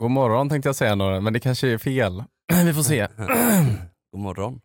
[0.00, 2.24] God morgon tänkte jag säga några, men det kanske är fel.
[2.64, 3.06] Vi får se.
[4.12, 4.60] God morgon.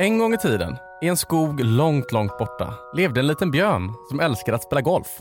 [0.00, 4.20] En gång i tiden, i en skog långt, långt borta, levde en liten björn som
[4.20, 5.20] älskade att spela golf.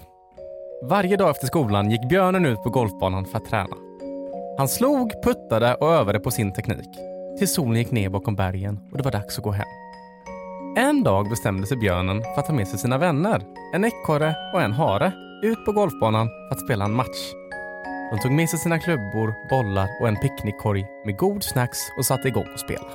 [0.83, 3.75] Varje dag efter skolan gick björnen ut på golfbanan för att träna.
[4.57, 6.89] Han slog, puttade och övade på sin teknik.
[7.37, 9.67] Tills solen gick ner bakom bergen och det var dags att gå hem.
[10.77, 13.41] En dag bestämde sig björnen för att ta med sig sina vänner,
[13.73, 15.11] en ekorre och en hare,
[15.43, 17.44] ut på golfbanan för att spela en match.
[18.11, 22.27] De tog med sig sina klubbor, bollar och en picknickkorg med god snacks och satte
[22.27, 22.87] igång och spela.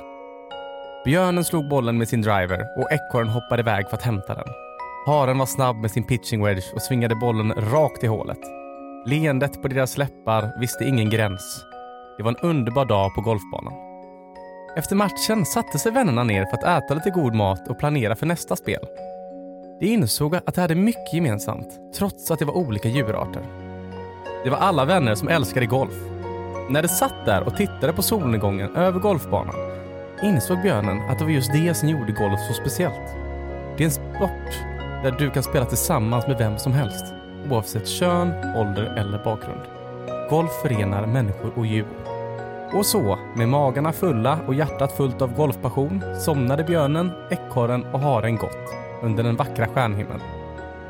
[1.05, 4.47] Björnen slog bollen med sin driver och ekorren hoppade iväg för att hämta den.
[5.05, 8.39] Haren var snabb med sin pitching wedge och svingade bollen rakt i hålet.
[9.05, 11.65] Leendet på deras läppar visste ingen gräns.
[12.17, 13.73] Det var en underbar dag på golfbanan.
[14.77, 18.25] Efter matchen satte sig vännerna ner för att äta lite god mat och planera för
[18.25, 18.85] nästa spel.
[19.79, 23.60] De insåg att de hade mycket gemensamt, trots att det var olika djurarter.
[24.43, 25.93] Det var alla vänner som älskade golf.
[26.69, 29.55] När de satt där och tittade på solnedgången över golfbanan
[30.23, 33.15] insåg björnen att det var just det som gjorde golf så speciellt.
[33.77, 34.51] Det är en sport
[35.03, 37.05] där du kan spela tillsammans med vem som helst,
[37.49, 39.61] oavsett kön, ålder eller bakgrund.
[40.29, 41.85] Golf förenar människor och djur.
[42.73, 48.37] Och så, med magarna fulla och hjärtat fullt av golfpassion, somnade björnen, ekorren och haren
[48.37, 50.21] gott under den vackra stjärnhimlen.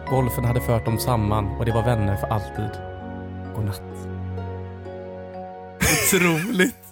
[0.10, 2.91] Golfen hade fört dem samman och de var vänner för alltid.
[3.56, 3.82] Godnatt.
[6.14, 6.76] Otroligt.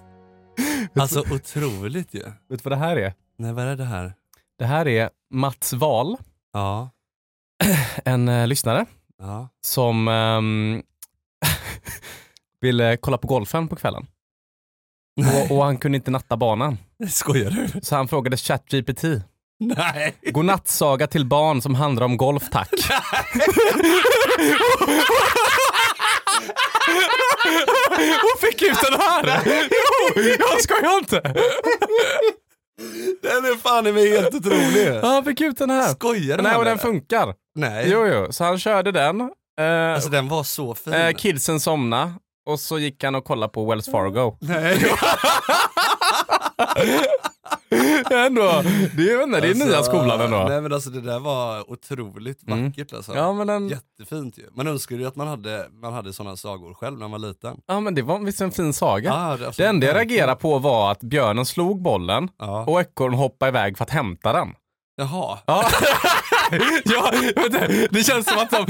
[0.96, 2.24] Alltså otroligt ju.
[2.24, 3.14] Vet du vad det här är?
[3.38, 4.14] Nej, vad är det här?
[4.60, 6.18] Det här är Mats Wahl,
[6.54, 6.90] Ja.
[8.06, 8.86] en eh, lyssnare
[9.20, 9.50] Ja.
[9.66, 10.84] som ehm,
[12.62, 14.08] ville kolla på golfen på kvällen.
[15.50, 16.78] Och, och han kunde inte natta banan.
[17.10, 17.82] Skojar du?
[17.82, 19.04] Så han frågade ChatGPT.
[19.60, 20.16] Nej.
[20.32, 22.70] Godnattsaga till barn som handlar om golf tack.
[28.34, 29.42] Och fick ut den här!
[29.72, 31.22] Jo, jag skojar inte!
[33.22, 34.88] Den är fan i mig helt otrolig.
[35.04, 35.88] Ja, han fick ut den här.
[35.94, 37.33] Skojar du Nej, och den funkar.
[37.55, 37.89] Nej.
[37.92, 38.27] Jo, jo.
[38.32, 39.22] Så han körde den.
[39.61, 40.94] Eh, Alltså den var så fin.
[40.94, 42.14] eh, kidsen somna
[42.50, 44.38] och så gick han och kollade på Wells Fargo.
[44.42, 44.86] Nej.
[48.12, 48.62] ändå,
[48.98, 50.46] det är, inte, det är nya skolan ändå.
[50.50, 52.66] Nej men alltså det där var otroligt Mm.
[52.66, 53.16] vackert alltså.
[53.16, 54.44] Ja men, den, Jättefint ju.
[54.54, 57.58] Man önskar ju att man hade, man hade sådana sagor själv när man var liten.
[57.68, 59.10] ja, men det var visst en fin saga.
[59.10, 62.66] Ja, det, alltså, det enda jag reagerade på var att björnen slog bollen Ja.
[62.66, 64.48] och ekorren hoppade iväg för att hämta den.
[64.98, 65.38] Jaha.
[65.46, 65.66] Ja,
[66.86, 67.11] ja
[67.89, 68.65] det känns som att de,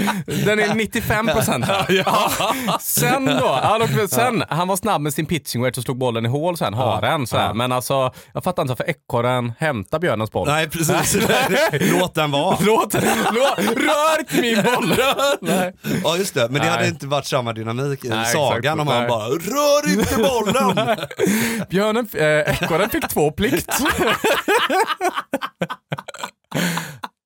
[0.45, 1.85] den är 95 procent här.
[1.89, 2.31] Ja.
[2.79, 6.29] Sen då, då sen, han var snabb med sin pitching wedge och slog bollen i
[6.29, 7.27] hål sen, haren.
[7.27, 7.53] Så här.
[7.53, 10.47] Men alltså, jag fattar inte varför ekorren hämtar björnens boll.
[10.47, 11.17] Nej precis,
[11.71, 12.57] låt den vara.
[12.61, 14.95] Låt, låt, rör inte min boll!
[15.41, 15.73] Nej.
[16.03, 16.69] Ja just det, men det Nej.
[16.69, 18.79] hade inte varit samma dynamik i Nej, sagan exakt.
[18.79, 20.97] om han bara “rör inte bollen”.
[21.69, 23.81] Björnen, äh, ekorren fick två plikt.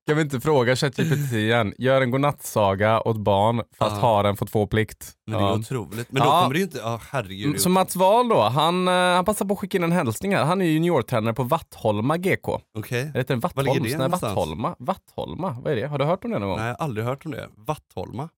[0.07, 1.73] Kan vi inte fråga ChatGPT igen?
[1.77, 4.01] Gör en godnattsaga åt barn fast Ja.
[4.01, 5.11] haren får två plikt.
[5.27, 5.53] Men det är Ja.
[5.55, 6.11] otroligt.
[6.11, 6.41] Men då Ja.
[6.41, 7.45] kommer det ju inte, ja herregud.
[7.47, 10.35] Mm, Så Mats Wahl då, han, eh, han passar på att skicka in en hälsning
[10.35, 10.45] här.
[10.45, 12.61] Han är ju juniortränare på Vattholma GK.
[12.77, 12.99] Okej.
[13.01, 13.91] Eller heter den Var ligger Vattholms?
[13.91, 14.35] det Nej, någonstans?
[14.35, 14.75] Vattholma.
[14.79, 15.87] Vattholma, vad är det?
[15.87, 16.57] Har du hört om det någon gång?
[16.57, 17.49] Nej, jag har aldrig hört om det.
[17.57, 18.29] Vattholma?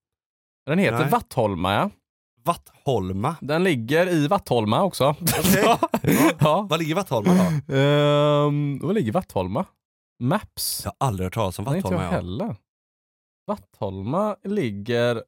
[0.65, 1.09] Den heter Nej.
[1.09, 1.89] Vattholma ja.
[2.45, 3.35] Vattholma?
[3.41, 5.15] Den ligger i Vattholma också.
[5.21, 5.63] Okej.
[5.65, 5.79] ja.
[6.39, 6.67] ja.
[6.69, 7.75] Var ligger Vattholma då?
[7.75, 9.65] Ehm, var ligger Vattholma?
[10.19, 10.81] Maps?
[10.83, 12.11] Jag har aldrig hört talas om Nej, inte jag Vattholma.
[12.15, 12.43] Ja.
[12.43, 12.55] heller.
[13.47, 15.23] Vattholma ligger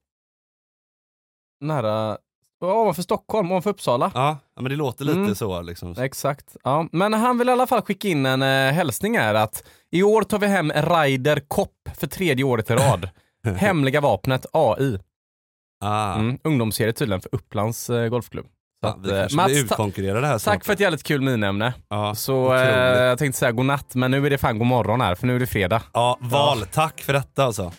[1.61, 2.17] nära,
[2.65, 4.11] ovanför Stockholm, ovanför Uppsala.
[4.15, 5.35] Ja, ja, men det låter lite Mm.
[5.35, 5.91] så liksom.
[5.97, 6.57] Exakt.
[6.63, 6.87] Ja.
[6.91, 10.21] Men han vill i alla fall skicka in en eh, hälsning här att i år
[10.21, 13.09] tar vi hem Ryder Kopp för tredje året i rad.
[13.57, 14.99] Hemliga vapnet AI.
[15.79, 16.15] Ah.
[16.15, 16.39] Mm.
[16.43, 18.47] Ungdomsserie tydligen för Upplands eh, golfklubb.
[18.83, 19.75] Så Ja, att, vi eh, Mats, ta-
[20.51, 21.73] tack för ett jävligt kul minämne.
[21.89, 22.61] Ja, Så eh,
[23.03, 25.39] jag tänkte säga godnatt, men nu är det fan god morgon här, för nu är
[25.39, 25.81] det fredag.
[25.93, 26.65] Ja, val.
[26.73, 27.71] Tack för detta alltså.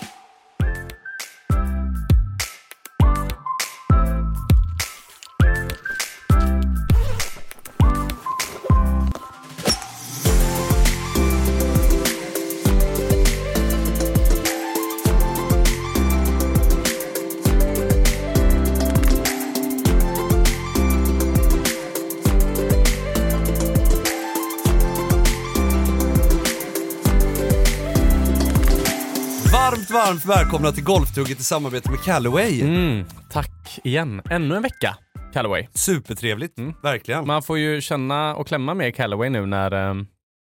[30.08, 32.60] Varmt, välkomna till Golftugget i samarbete med Callaway.
[32.60, 34.22] Mm, tack igen.
[34.30, 34.96] Ännu en vecka,
[35.32, 35.66] Callaway.
[35.74, 37.26] Supertrevligt, verkligen.
[37.26, 39.94] Man får ju känna och klämma med Callaway nu när, eh,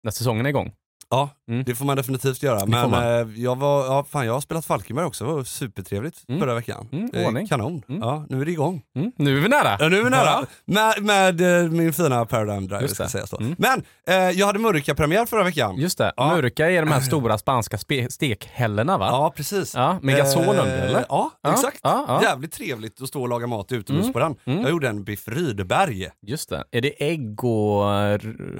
[0.03, 0.73] när säsongen är igång.
[1.11, 1.65] Ja, Mm.
[1.65, 2.67] Det får man definitivt göra.
[2.67, 6.41] Men eh, jag, var, ja, fan, jag har spelat Falkenberg också, det var supertrevligt Mm.
[6.41, 6.89] förra veckan.
[6.93, 7.47] Mm, Eh.
[7.49, 7.83] Kanon.
[7.89, 8.00] Mm.
[8.03, 8.83] Ja, nu är det igång.
[8.97, 9.12] Mm.
[9.17, 9.77] Nu är vi nära.
[9.81, 10.25] Ja, nu är vi nära.
[10.25, 10.45] Ja.
[10.65, 13.37] Med, med eh, min fina Paradigm Drive Just ska sägas då.
[13.37, 13.55] Mm.
[13.59, 15.77] Men eh, jag hade Mörka-premiär förra veckan.
[15.77, 16.29] Just det, Ja.
[16.29, 17.79] mörka är de här stora spanska
[18.11, 19.06] stekhällorna va?
[19.11, 19.75] Ja, precis.
[19.75, 21.05] Ja, med gasol Eh, under eller?
[21.09, 21.81] Ja, exakt.
[22.23, 24.37] Jävligt trevligt att stå och laga mat utomhus Mm, på den.
[24.45, 26.09] Jag gjorde en biff Rydberg.
[26.27, 26.65] Just det.
[26.71, 27.85] Är det ägg och,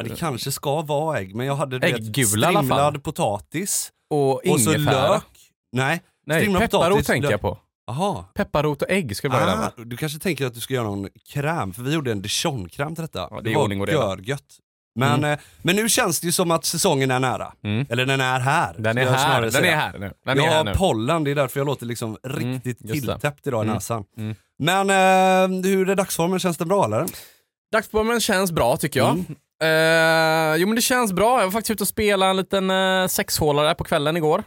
[0.05, 2.77] det kanske ska vara ägg, men jag hade Ägggula i alla fall.
[2.78, 5.08] Strimlad potatis och och så ingefära?
[5.12, 5.22] lök.
[5.72, 7.32] Nej, Nej, strimlad pepparrot potatis, tänker lök.
[7.32, 7.58] jag på.
[7.86, 8.25] Jaha.
[8.34, 10.84] Pepparrot och ägg ska det vara den Ah, du kanske tänker att du ska göra
[10.84, 13.28] någon kräm, för vi gjorde en dijon-kräm till detta.
[13.30, 14.44] Ja, det är var ordning och görgött.
[14.98, 17.52] Men, eh, men nu känns det ju som att säsongen är nära.
[17.64, 17.86] Mm.
[17.90, 18.75] Eller den är här.
[18.78, 19.72] Den är här, den säga.
[19.72, 20.12] är här nu.
[20.25, 20.72] Den jag är här har nu.
[20.75, 23.12] pollen, det är därför jag låter liksom riktigt just det.
[23.12, 23.75] tilltäppt idag i Mm.
[23.75, 24.04] näsan.
[24.16, 24.34] Mm.
[24.58, 26.38] Men eh, hur är dagsformen?
[26.38, 27.06] Känns det bra eller?
[27.72, 29.25] Dagsformen känns bra tycker jag.
[29.60, 30.52] Mm.
[30.52, 31.38] Eh, jo men det känns bra.
[31.38, 34.43] Jag var faktiskt ute och spelade en liten uh, sexhålare på kvällen igår.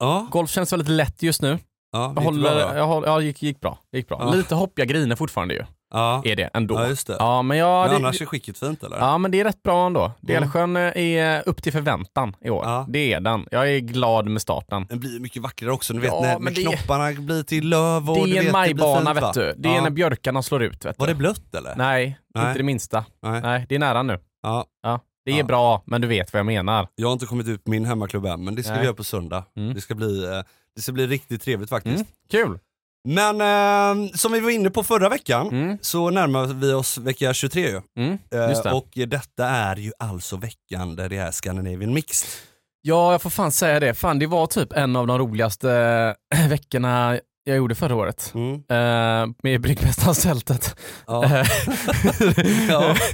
[0.00, 1.58] Ja, Golf känns väldigt lätt just nu.
[1.92, 3.78] ja Jag håller, bra, jag håller, ja, gick, gick bra.
[3.92, 4.18] gick bra.
[4.20, 4.34] Ja.
[4.34, 5.62] Lite hoppiga griner fortfarande ju.
[5.94, 6.22] ja.
[6.24, 6.74] Är det ändå.
[6.74, 7.16] ja, just det.
[7.18, 8.98] Ja, men, jag, men det, annars är skicket fint eller?
[8.98, 10.12] ja, men det är rätt bra ändå.
[10.20, 12.64] Delsjön eh, är upp till förväntan i år.
[12.64, 12.86] Ja.
[12.88, 13.46] Det är den.
[13.50, 14.86] Jag är glad med starten.
[14.88, 18.10] Den blir mycket vackrare också, ni vet Ja, när, när det- knopparna blir till löv
[18.10, 19.26] och Det du är vet, en majbana fint, va?
[19.26, 19.54] vet du.
[19.62, 19.82] Det är ja.
[19.82, 20.84] när björkarna slår ut.
[20.84, 21.00] Vet du.
[21.00, 21.74] Var det blött eller?
[21.76, 22.46] Nej, Nej.
[22.48, 23.04] inte det minsta.
[23.22, 23.40] Nej.
[23.40, 24.18] Nej, det är nära nu.
[24.48, 24.64] Ja.
[24.82, 25.44] Ja, det är Ja.
[25.44, 26.88] bra, men du vet vad jag menar.
[26.94, 28.80] Jag har inte kommit ut på min hemmaklubb än, men det ska Nej.
[28.80, 29.44] vi göra på söndag.
[29.56, 29.74] Mm.
[29.74, 30.40] Det, ska bli, eh,
[30.76, 31.94] det ska bli riktigt trevligt faktiskt.
[31.96, 32.06] Mm.
[32.30, 32.58] Kul!
[33.08, 35.78] Men eh, som vi var inne på förra veckan, Mm.
[35.80, 37.80] så närmar vi oss vecka 23 ju.
[37.96, 38.12] Mm.
[38.12, 38.18] Eh,
[38.62, 38.72] det.
[38.72, 42.28] och detta är ju alltså veckan där det är Scandinavian Mixed.
[42.82, 43.94] Ja, jag får fan säga det.
[43.94, 45.70] Fan, det var typ en av de roligaste
[46.34, 48.32] eh, veckorna jag gjorde förra året.
[48.34, 48.54] Mm.
[48.54, 50.76] Eh, med Bryggmästarstältet.
[51.06, 51.24] Ja.
[51.24, 51.46] Eh,
[52.68, 52.96] Ja.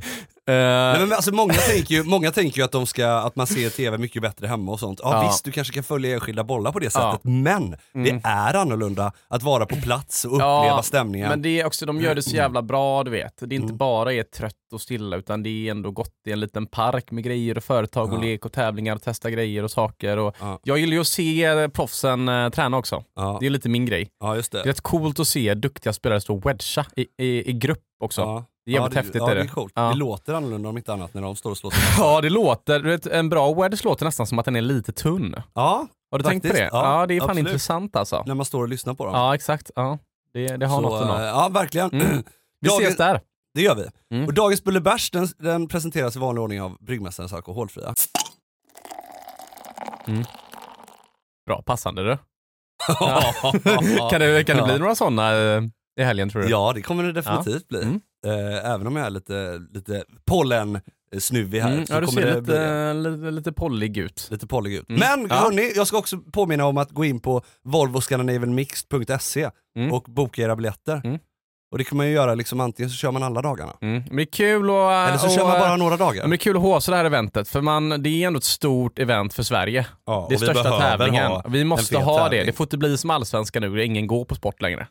[0.48, 3.46] eh, Nej, men alltså, många, tänker ju, många tänker ju att, de ska, att man
[3.46, 5.00] ser tv mycket bättre hemma och sånt.
[5.02, 5.28] Ja, Ja.
[5.28, 6.90] visst, du kanske kan följa enskilda bollar på det Ja.
[7.12, 8.04] sättet, men Mm.
[8.22, 11.28] det är annorlunda att vara på plats och uppleva Ja, stämningen.
[11.28, 13.36] Men det är också, de gör det så jävla bra, du vet.
[13.40, 13.76] Det är inte Mm.
[13.76, 17.24] bara är trött och stilla, utan det är ändå gott i en liten park med
[17.24, 18.22] grejer och företag och Ja.
[18.22, 20.16] lek och tävlingar och testa grejer och saker.
[20.16, 20.58] Och Ja.
[20.64, 23.04] Jag gillar ju att se eh, proffsen eh, träna också.
[23.16, 23.36] Ja.
[23.40, 24.08] Det är lite min grej.
[24.20, 24.70] ja, just Det är det.
[24.70, 28.44] rätt coolt att se duktiga spelare stå och wedga i, i, i grupp också.
[28.66, 29.22] Det är jävligt ja, häftigt.
[29.22, 29.46] Ja, är det det.
[29.46, 29.72] är coolt.
[29.76, 29.82] Ja.
[29.88, 32.88] Det låter annorlunda om inte annat när de står och slår Ja, det låter, du
[32.90, 35.34] vet, en bra wedge låter nästan som att den är lite tunn.
[35.54, 36.76] Ja, Har du tänkt på Faktiskt, det?
[36.76, 37.48] ja, Ja, det är fan absolut.
[37.48, 38.22] intressant alltså.
[38.26, 39.14] när man står och lyssnar på dem.
[39.14, 39.70] Ja, exakt.
[39.74, 39.98] Ja.
[40.32, 41.20] Det, det har Så, något att nå.
[41.24, 41.90] Ja, verkligen.
[41.90, 42.06] Mm.
[42.60, 43.20] Vi Dagen- ses där.
[43.54, 44.16] Det gör vi.
[44.16, 44.26] Mm.
[44.26, 47.94] Och dagens Bullebärs den, den presenteras i vanlig ordning av Bryggmästarens Alkoholfria.
[51.46, 52.18] Bra, passande du.
[54.10, 55.62] kan det, kan det bli några sådana eh,
[56.00, 56.48] i helgen tror du?
[56.48, 58.00] Ja, det kommer det definitivt bli.
[58.24, 62.34] Eh, även om jag är lite, lite pollen-snuvig här Mm, så ja, du kommer ser
[62.34, 62.92] det det.
[62.94, 64.28] lite, lite, lite pollig ut.
[64.30, 64.88] lite pollig ut.
[64.88, 65.00] Mm.
[65.00, 65.36] Men Ja.
[65.36, 69.92] hörni, jag ska också påminna om att gå in på volvoscandinavianmixed.se Mm.
[69.92, 71.00] och boka era biljetter.
[71.04, 71.18] Mm.
[71.72, 73.72] Och det kan man ju göra liksom antingen så kör man alla dagarna.
[73.82, 74.02] Mm.
[74.06, 76.22] Men det är kul och, Eller så och, kör man bara eh, några dagar.
[76.22, 78.44] men det är kul att håsa det här eventet, för man, det är ändå ett
[78.44, 79.86] stort event för Sverige.
[80.06, 81.32] Ja, Det är största tävlingen.
[81.48, 82.30] Vi måste ha det.
[82.30, 82.46] tävling.
[82.46, 84.86] Det får inte bli som allsvenskan nu, där ingen går på sport längre.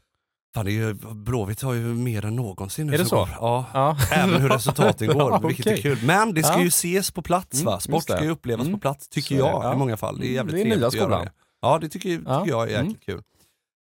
[0.56, 3.30] Fan, det är ju, Blåvitt har ju mer än någonsin nu Är det så?
[3.40, 3.66] Ja.
[3.74, 3.98] Ja.
[4.12, 5.98] Även hur resultaten går, Ja, vilket är kul.
[6.04, 7.80] Men det ska ju ses på plats Mm, va?
[7.80, 8.80] Sport ska ju upplevas Mm.
[8.80, 9.74] på plats, tycker Så jag ja.
[9.74, 10.20] i många fall.
[10.20, 11.32] Det är Mm, jävligt det är trevligt att göra det.
[11.62, 12.44] Ja, det tycker, tycker Ja.
[12.48, 12.86] jag är Mm.
[12.88, 13.22] jäkligt kul.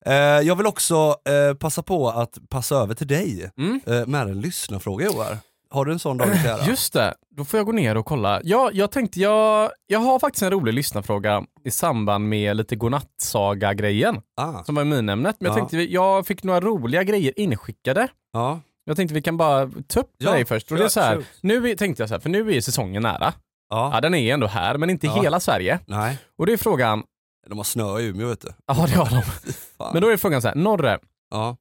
[0.07, 3.81] Eh, jag vill också eh, passa på att passa över till dig Mm.
[3.87, 5.39] eh, med en lyssnarfråga Joar.
[5.71, 6.67] Har du en sån dagens ära?
[6.67, 8.41] Just det, då får jag gå ner och kolla.
[8.45, 14.21] Ja, jag tänkte, jag, jag har faktiskt en rolig lyssnarfråga i samband med lite godnattsaga-grejen
[14.37, 15.37] Ah, som var minämnet.
[15.41, 15.59] Men jag Ja.
[15.59, 18.09] tänkte, jag fick några roliga grejer inskickade.
[18.33, 18.61] ja.
[18.85, 20.71] Jag tänkte vi kan bara ta upp Ja, dig först.
[20.73, 23.33] Och det är så här, nu tänkte jag så här, för nu är säsongen nära.
[23.71, 23.91] ja.
[23.95, 25.23] Ja, den är ändå här, men inte i Ja.
[25.23, 25.79] hela Sverige.
[25.87, 27.03] Nej, Och det är frågan,
[27.49, 28.49] de har snö i Umeå vet du.
[28.67, 29.23] ja det har de.
[29.93, 30.99] Men då är frågan så här, Norre,
[31.31, 31.57] ja.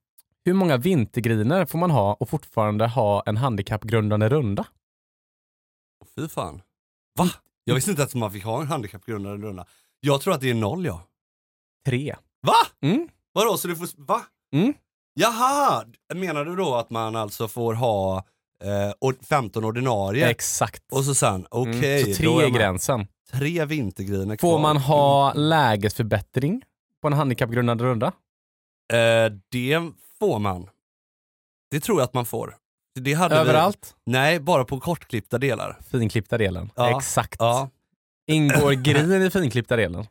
[0.46, 4.66] Hur många vintergriner får man ha och fortfarande ha en handikappgrundande runda?
[6.16, 6.62] Fy fan.
[7.20, 7.30] Va?
[7.64, 9.66] Jag visste inte att man fick ha en handikappgrundande runda.
[10.00, 11.02] Jag tror att det är noll ja.
[11.86, 12.16] Tre.
[12.48, 12.54] Va?
[12.82, 13.10] Mm.
[13.34, 14.22] Vadå, så du får, va?
[14.54, 14.74] Mm.
[15.14, 15.84] Jaha!
[16.16, 18.18] Menar du då att man alltså får ha
[18.64, 20.30] eh, ord- 15 ordinarie?
[20.30, 20.84] Exakt.
[20.92, 22.14] Och så sen, okej, Mm.
[22.16, 23.08] Så tre är gränsen.
[23.32, 24.52] tre vintergriner kvar.
[24.52, 26.62] Får man ha lägesförbättring
[27.02, 28.08] på en handikappgrundande runda?
[28.94, 29.80] Eh, det
[30.20, 30.70] får man.
[31.72, 32.56] Det tror jag att man får.
[33.00, 33.96] Det hade Vi, Överallt?
[34.06, 35.78] nej, bara på kortklippta delar.
[35.92, 36.72] Finklippta delen.
[36.76, 36.98] Ja.
[36.98, 37.36] Exakt.
[37.40, 37.70] Ja.
[38.32, 40.06] Ingår grinen i finklippta delen?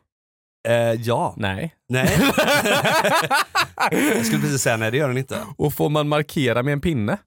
[0.67, 1.33] Eh, ja.
[1.37, 1.75] Nej.
[1.89, 2.17] Nej.
[3.91, 5.37] jag skulle precis säga nej, det gör den inte.
[5.57, 7.17] Och får man markera med en pinne?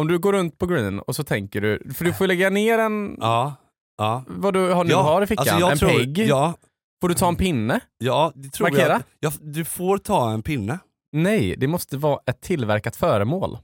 [0.00, 2.78] Om du går runt på green och så tänker du, för du får lägga ner
[2.78, 3.54] en, Ja.
[3.98, 4.24] Ja.
[4.28, 5.02] vad du har, nu ja.
[5.02, 5.40] har i fickan?
[5.42, 6.18] alltså jag en tror, pegg?
[6.18, 6.54] Ja,
[7.00, 7.80] Får du ta en pinne?
[7.98, 8.92] ja, det tror Markera?
[9.20, 9.32] jag.
[9.32, 10.78] Ja, du får ta en pinne.
[11.12, 13.58] Nej, det måste vara ett tillverkat föremål.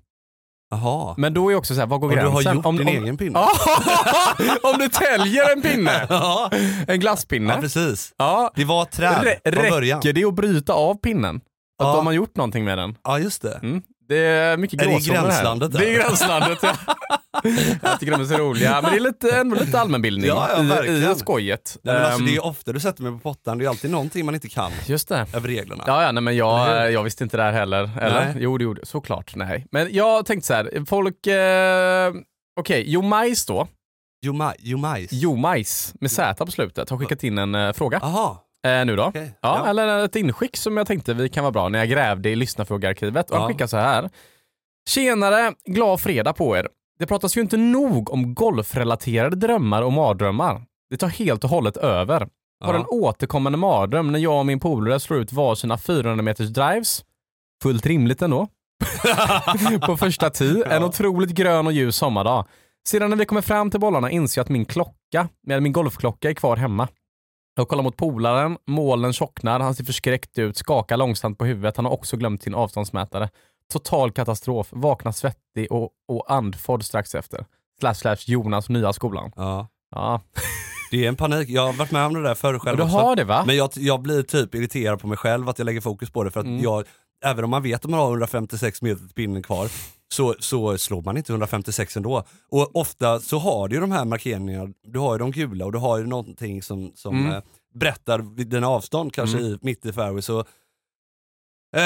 [0.70, 1.14] Jaha.
[1.18, 2.46] Men då är också så här, vad går Om du gränsen?
[2.46, 3.38] har gjort om, din om, egen pinne.
[4.62, 6.06] om du täljer en pinne!
[6.08, 6.50] Ja,
[6.88, 7.52] En glasspinne.
[7.54, 8.14] ja precis.
[8.16, 8.50] Ja.
[8.54, 9.98] Det var träd Rä- från början.
[10.00, 11.36] räcker det att bryta av pinnen?
[11.36, 11.42] Att
[11.86, 11.96] Ja.
[11.96, 12.96] de har gjort någonting med den?
[13.04, 13.54] Ja just det.
[13.62, 13.82] Mm.
[14.08, 15.26] Det är mycket Är det gråzoner här.
[15.26, 15.78] gränslandet där?
[15.78, 16.76] Det är gränslandet, ja.
[17.82, 18.80] Jag tycker de är så roliga.
[18.82, 21.12] Men det är lite, ändå lite allmänbildning Ja, ja, i, verkligen.
[21.12, 21.78] i skojet.
[21.82, 23.68] Nej, men alltså, Ehm, det är ju ofta du sätter mig på pottan, det är
[23.68, 25.26] alltid någonting man inte kan Just det.
[25.34, 25.84] över reglerna.
[25.86, 27.90] Ja, ja, nej, men jag, jag visste inte det här heller.
[28.00, 28.24] Eller?
[28.24, 28.34] Nej.
[28.38, 29.32] Jo, det gjorde såklart.
[29.36, 29.66] Nej.
[29.72, 31.26] Men jag tänkte så här, folk...
[31.26, 32.12] Eh,
[32.60, 33.68] Okej, Jo Majs då.
[34.26, 35.08] Jo, maj, jo majs.
[35.12, 38.96] Jo Majs med Z på slutet har skickat in en eh, fråga Aha, eh, nu
[38.96, 39.04] då.
[39.04, 39.34] okej.
[39.40, 39.70] Ja, Ja.
[39.70, 43.30] eller ett inskick som jag tänkte vi kan vara bra när jag grävde i lyssnarfrågearkivet.
[43.30, 43.48] Och han Ja.
[43.48, 44.10] skickar så här.
[44.88, 46.68] Tjenare, glad fredag på er.
[46.98, 50.62] Det pratas ju inte nog om golfrelaterade drömmar och mardrömmar.
[50.90, 52.28] Det tar helt och hållet över.
[52.64, 52.80] Har Ja.
[52.80, 57.04] en återkommande mardröm när jag och min polare slår ut varsina 400 meters drives.
[57.62, 58.48] Fullt rimligt ändå.
[59.86, 60.64] på första tee.
[60.70, 62.44] En otroligt grön och ljus sommardag.
[62.88, 66.30] Sedan när vi kommer fram till bollarna inser jag att min klocka, med min golfklocka,
[66.30, 66.88] är kvar hemma.
[67.58, 71.76] Jag kollar mot polaren, molnen tjocknar, han ser förskräckt ut, skakar långsamt på huvudet.
[71.76, 73.28] Han har också glömt sin avståndsmätare.
[73.72, 77.44] Total katastrof, vaknar svettig och, och andfådd strax efter.
[77.80, 79.32] Slash slash Jonas nya skolan.
[79.36, 79.68] Ja.
[79.94, 80.20] Ja,
[80.90, 83.16] Det är en panik, jag har varit med om det där förr själv du har
[83.16, 83.44] det va?
[83.46, 86.30] Men jag, jag blir typ irriterad på mig själv att jag lägger fokus på det
[86.30, 86.62] för att Mm.
[86.62, 86.84] jag,
[87.24, 89.68] även om man vet att man har 156 meter till pinnen kvar,
[90.14, 92.24] så, så slår man inte 156 ändå.
[92.48, 95.72] Och ofta så har du ju de här markeringarna, du har ju de gula och
[95.72, 97.32] du har ju någonting som, som Mm.
[97.32, 97.42] eh,
[97.74, 100.22] berättar dina avstånd, kanske i, mitt i fairway.
[100.22, 100.44] Så,
[101.76, 101.82] eh,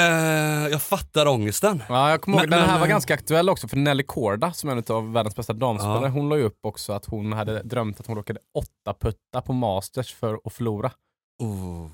[0.71, 1.83] jag fattar ångesten.
[1.89, 4.53] Ja, jag kommer ihåg, Men- den här men- var ganska aktuell också för Nelly Korda
[4.53, 6.09] som är en av världens bästa damspelare, Ja.
[6.09, 9.53] hon la ju upp också att hon hade drömt att hon råkade åtta putta på
[9.53, 10.91] Masters för att förlora.
[11.39, 11.87] Oh.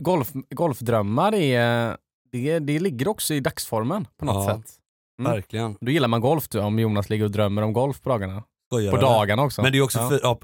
[0.00, 1.96] Golf, golfdrömmar är,
[2.32, 4.54] det, det ligger också i dagsformen på något Ja.
[4.56, 4.72] sätt.
[5.20, 5.32] Mm.
[5.32, 5.76] Verkligen.
[5.80, 8.42] Då gillar man golf du, om Jonas ligger och drömmer om golf på dagarna.
[8.70, 9.62] Skojar På dagarna också.
[9.62, 10.08] Men det är också, ja.
[10.08, 10.38] för, ja,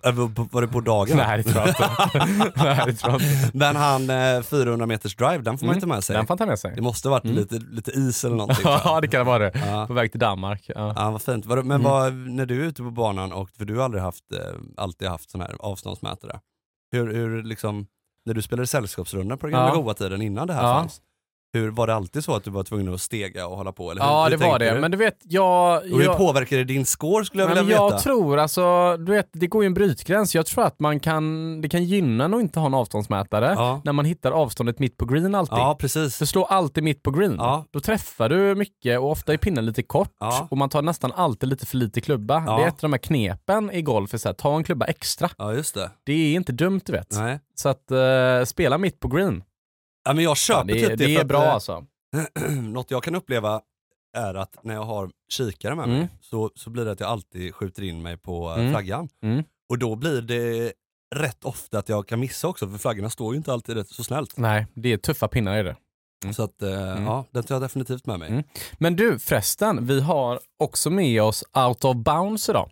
[0.50, 1.16] var det på dagen?
[1.16, 2.52] Nej det tror jag inte.
[2.64, 3.50] Nej, det tror jag inte.
[3.58, 5.76] Men han eh, 400 meters drive, den får man Mm.
[5.76, 6.16] inte med sig.
[6.16, 6.72] Den får han med sig.
[6.76, 7.36] Det måste ha varit Mm.
[7.36, 8.62] lite, lite is eller någonting.
[8.64, 9.52] ja det kan det vara det.
[9.66, 9.86] Ja.
[9.86, 10.64] På väg till Danmark.
[10.74, 10.92] Ja.
[10.96, 11.44] Ja vad fint.
[11.46, 11.82] Men Mm.
[11.82, 14.38] vad, när du är ute på banan, och, för du har aldrig haft, eh,
[14.76, 16.40] alltid haft sån här avståndsmätare.
[16.92, 17.86] Hur, hur liksom,
[18.26, 21.00] när du spelade sällskapsrundor på den gamla goa tiden innan det här fanns,
[21.52, 23.90] hur, var det alltid så att du var tvungen att stega och hålla på?
[23.90, 24.74] Eller hur, Ja hur det var det.
[24.74, 24.80] Du?
[24.80, 25.76] Men du vet, jag...
[25.82, 26.16] och hur jag...
[26.16, 27.76] påverkar det din score skulle jag vilja veta?
[27.76, 30.34] jag tror alltså, du vet, det går ju en brytgräns.
[30.34, 33.80] Jag tror att man kan, det kan gynna att inte ha en avståndsmätare Ja.
[33.84, 35.58] när man hittar avståndet mitt på green alltid.
[35.58, 36.16] Ja precis.
[36.16, 37.34] För slå alltid mitt på green.
[37.38, 37.64] Ja.
[37.70, 40.48] Då träffar du mycket och ofta är pinnen lite kort Ja.
[40.50, 42.44] och man tar nästan alltid lite för lite klubba.
[42.46, 42.56] Ja.
[42.56, 44.86] Det är ett av de här knepen i golf, är så här, ta en klubba
[44.86, 45.30] extra.
[45.38, 45.90] Ja just det.
[46.04, 47.16] Det är inte dumt du vet.
[47.18, 47.40] Nej.
[47.54, 49.42] Så att eh, spela mitt på green.
[50.04, 51.86] Ja, men jag Ja, köper det, typ det, det, är bra eh, alltså.
[52.62, 53.60] Något jag kan uppleva
[54.16, 56.08] är att när jag har kikare med mig Mm.
[56.20, 58.70] så, så blir det att jag alltid skjuter in mig på eh, Mm.
[58.70, 59.08] flaggan.
[59.22, 59.44] Mm.
[59.70, 60.72] Och då blir det
[61.14, 64.04] rätt ofta att jag kan missa också för flaggorna står ju inte alltid rätt så
[64.04, 64.36] snällt.
[64.36, 65.76] Nej, det är tuffa pinnar i det.
[66.24, 66.34] Mm.
[66.34, 66.70] Så att, eh,
[67.04, 68.28] ja, den tar jag definitivt med mig.
[68.30, 68.42] Mm.
[68.78, 72.70] Men du förresten, vi har också med oss Out of Bounds idag.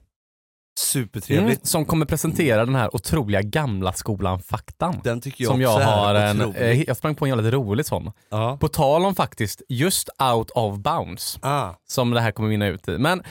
[0.80, 1.58] Supertrevligt.
[1.58, 5.00] Mm, som kommer presentera den här otroliga gamla skolan-faktan.
[5.04, 6.70] Den tycker jag Som jag har en, otrolig.
[6.70, 8.12] eh, jag sprang på en jävligt rolig sån.
[8.30, 8.56] ja.
[8.60, 12.88] På tal om faktiskt just out of bounds ah, som det här kommer vinna ut
[12.88, 12.98] i.
[12.98, 13.22] Men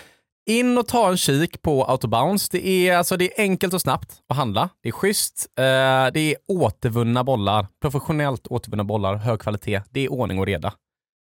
[0.50, 2.50] in och ta en kik på out of bounds.
[2.50, 4.70] Det är, alltså, det är enkelt och snabbt att handla.
[4.84, 5.48] Det är schysst.
[5.60, 5.64] Eh,
[6.14, 7.68] det är återvunna bollar.
[7.82, 9.82] Professionellt återvunna bollar, hög kvalitet.
[9.90, 10.74] Det är ordning och reda.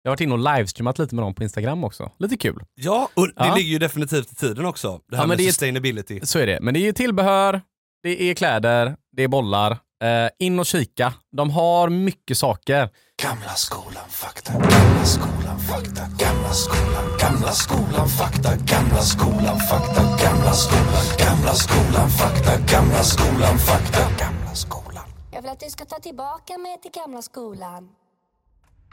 [0.06, 2.10] Jag har varit inne och livestreamat lite med dem på Instagram också.
[2.18, 2.64] Lite kul.
[2.74, 3.54] ja, och det Ja.
[3.54, 5.00] ligger ju definitivt i tiden också.
[5.10, 6.20] Det här Ja, men med det är- sustainability.
[6.22, 6.58] Så är det.
[6.62, 7.60] Men det är tillbehör,
[8.02, 9.70] det är kläder, det är bollar.
[10.04, 11.14] Eh, in och kika.
[11.36, 12.90] De har mycket saker.
[13.22, 20.52] Gamla skolan fakta, gamla skolan fakta, gamla skolan, gamla skolan fakta, gamla skolan fakta, gamla
[20.52, 25.04] skolan, gamla skolan fakta, gamla skolan fakta, gamla skolan.
[25.32, 27.88] Jag vill att du ska ta tillbaka mig till gamla skolan.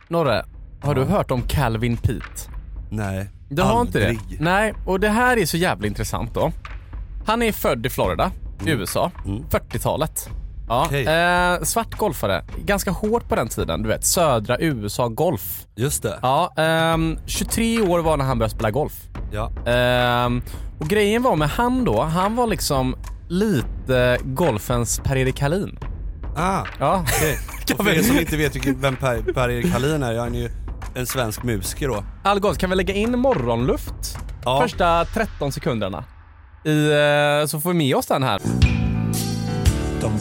[0.07, 0.45] Norre,
[0.83, 2.49] har du hört om Calvin Pete?
[2.89, 4.17] Nej, Du har inte det?
[4.39, 6.51] Nej, och det här är så jävla intressant då.
[7.25, 8.31] Han är född i Florida,
[8.65, 9.11] i USA,
[9.49, 10.29] 40-talet.
[10.67, 11.05] Ja, Okej.
[11.07, 12.43] eh, svart golfare.
[12.65, 14.05] Ganska hårt på den tiden, du vet.
[14.05, 15.65] Södra USA golf.
[15.75, 16.19] Just det.
[16.21, 18.93] Ja, ehm, 23 år var när han började spela golf.
[19.31, 19.51] Ja.
[19.71, 20.41] Ehm,
[20.79, 22.95] och grejen var med han då, han var liksom
[23.29, 25.79] lite golfens Per-Erik Hallin.
[26.35, 27.05] Ah, Ja.
[27.77, 30.49] Och för er som inte vet vem Per- Per-Erik Hallin är, han är ju
[30.95, 32.03] en svensk musiker då.
[32.23, 34.17] All golf, kan vi lägga in morgonluft?
[34.45, 34.61] Ja.
[34.61, 36.03] Första 13 sekunderna.
[36.65, 38.41] I, eh, så får vi med oss den här.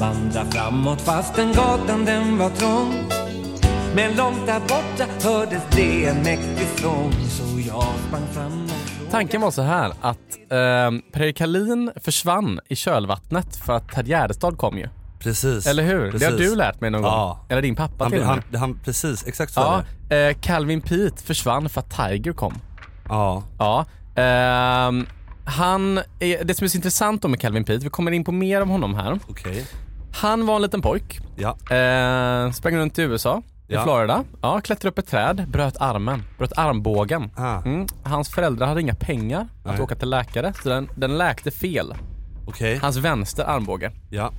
[0.01, 2.95] vandra framåt fastän gatan den var trång.
[3.95, 8.69] Men långt där borta hördes det en mäktig sång så jag sprang fram
[9.11, 14.59] Tanken var så här att eh, Per Kalin försvann i kölvattnet för att Ted Gärdestad
[14.59, 14.89] kom ju.
[15.21, 15.67] Precis.
[15.67, 15.99] Eller hur?
[16.13, 16.51] Det har Precis.
[16.51, 17.39] du lärt mig någon Ja.
[17.39, 17.47] gång.
[17.49, 20.29] Eller din pappa Han, till han, han, precis, exakt så Ja, är det.
[20.31, 22.55] eh, Calvin Pete försvann för att Tiger kom.
[23.09, 23.43] Ja.
[23.59, 23.85] Ja.
[24.23, 25.07] ehm,
[25.45, 28.33] han, är, det som är så intressant då med Calvin Pete, vi kommer in på
[28.33, 29.19] mer om honom här.
[29.29, 29.67] Okej.
[30.15, 31.49] Han var en liten pojk, Ja.
[31.77, 33.83] eh, sprang runt i USA, i Ja.
[33.85, 34.25] Florida.
[34.43, 37.31] Ja, klättrade upp ett träd, bröt armen, bröt armbågen.
[37.37, 37.63] Ah.
[37.63, 37.87] Mm.
[38.03, 39.81] Hans föräldrar hade inga pengar att Nej.
[39.81, 41.95] åka till läkare, så den, den läkte fel.
[42.47, 42.79] Okej.
[42.83, 43.93] Hans vänster armbåge.
[44.11, 44.33] Ja.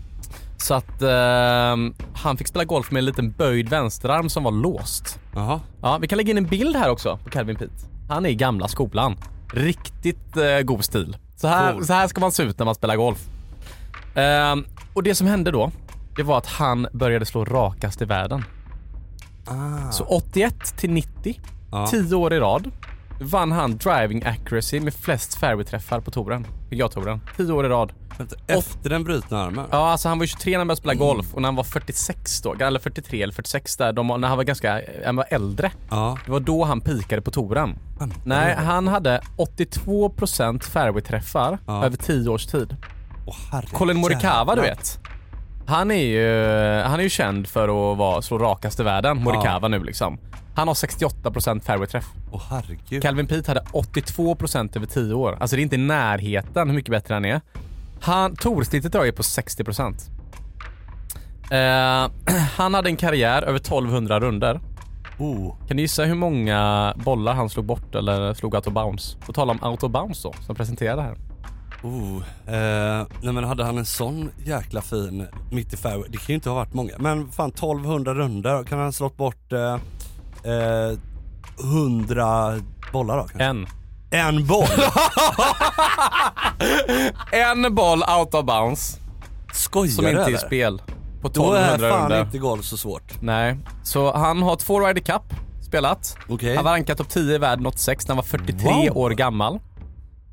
[0.62, 5.20] Så att ehm, han fick spela golf med en liten böjd vänsterarm som var låst.
[5.36, 5.60] Jaha.
[5.82, 7.72] Ja, vi kan lägga in en bild här också på Calvin Pete.
[8.10, 9.16] Han är i gamla skolan.
[9.54, 11.18] Riktigt eh, god stil.
[11.36, 11.86] Så här, Cool.
[11.86, 13.28] så här ska man se ut när man spelar golf.
[14.16, 15.72] Ehm, och det som hände då,
[16.16, 18.44] det var att han började slå rakast i världen.
[19.48, 19.92] Ah.
[19.92, 21.40] Så 81 till 90,
[21.72, 21.88] Ja.
[21.88, 22.72] 10 år i rad,
[23.22, 26.48] vann han driving accuracy med flest fairway-träffar på touren.
[26.70, 27.22] PGA-touren.
[27.38, 27.94] 10 år i rad.
[28.18, 29.66] Vänta, Efter den brutna armen?
[29.72, 31.64] Ja, alltså han var ju 23 när han började spela golf och när han var
[31.64, 35.72] 46 då, eller 43 eller 46 där, de, när han var ganska, han var äldre.
[35.90, 36.18] Ja.
[36.26, 37.80] Det var då han pikade på touren.
[38.26, 41.86] Nej, han hade 82% fairway-träffar Ja.
[41.86, 42.76] över 10 års tid.
[43.28, 45.00] Åh, herre Colin Morikawa du vet.
[45.68, 49.68] Han är ju, han är ju känd för att vara, slå rakast i världen, Morikawa
[49.68, 50.18] nu liksom.
[50.56, 52.06] Han har 68% fairway-träff.
[52.32, 53.02] Åh herregud.
[53.02, 55.38] Calvin Pete hade 82% över 10 år.
[55.40, 57.42] Alltså det är inte i närheten hur mycket bättre han är.
[58.02, 60.10] Han, Torsnittet är på 60%.
[61.52, 62.12] Eh,
[62.58, 64.60] han hade en karriär över 1200 runder.
[65.18, 65.56] Oh.
[65.68, 69.18] Kan du gissa hur många bollar han slog bort eller slog out of bounds?
[69.26, 71.18] På tal om out of bounds då, som presenterade här.
[71.84, 72.18] Oh.
[72.56, 76.34] Eh, nej men hade han en sån jäkla fin mitt i fairway, det kan ju
[76.34, 76.94] inte ha varit många.
[76.98, 79.78] Men fan 1200 runder, kan han ha slått bort eh,
[80.46, 80.98] eh,
[81.64, 82.54] 100
[82.94, 83.44] bollar då kanske?
[83.44, 83.68] En.
[84.12, 84.68] En boll?
[87.32, 88.98] En boll out of bounds
[89.54, 90.82] Skojar som inte är i spel.
[91.22, 92.22] På Då är 1200 fan runder.
[92.26, 93.22] inte golf så svårt.
[93.22, 95.22] Nej, så han har två Ryder Cup
[95.68, 96.18] spelat.
[96.30, 96.56] Okej.
[96.56, 98.98] Han var rankad topp 10 i världen 86 när han var 43 Wow.
[98.98, 99.60] år gammal.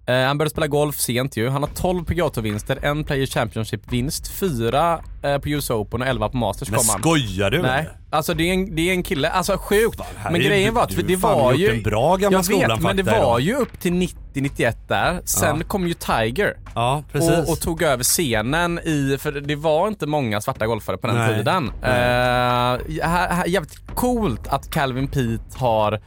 [0.09, 1.49] Eh, han började spela golf sent ju.
[1.49, 6.37] Han har 12 PGA-vinster, en Player Championship-vinst, fyra eh, på US Open och 11 på
[6.37, 7.01] Masters Men kom han.
[7.01, 10.01] skojar du Nej, alltså det är en, det är en kille, alltså sjukt.
[10.17, 11.71] här Men grejen var att det fan, var ju...
[11.77, 15.21] en bra gamla jag vet, men det var ju upp till 90-91 där.
[15.25, 15.65] Sen Ja.
[15.69, 16.57] kom ju Tiger.
[16.75, 17.31] Ja precis.
[17.31, 21.17] Och, och tog över scenen i, för det var inte många svarta golfare på den
[21.17, 21.37] Nej.
[21.37, 21.73] tiden.
[21.83, 23.01] Nej.
[23.03, 26.01] Här, jävligt coolt att Calvin Pete har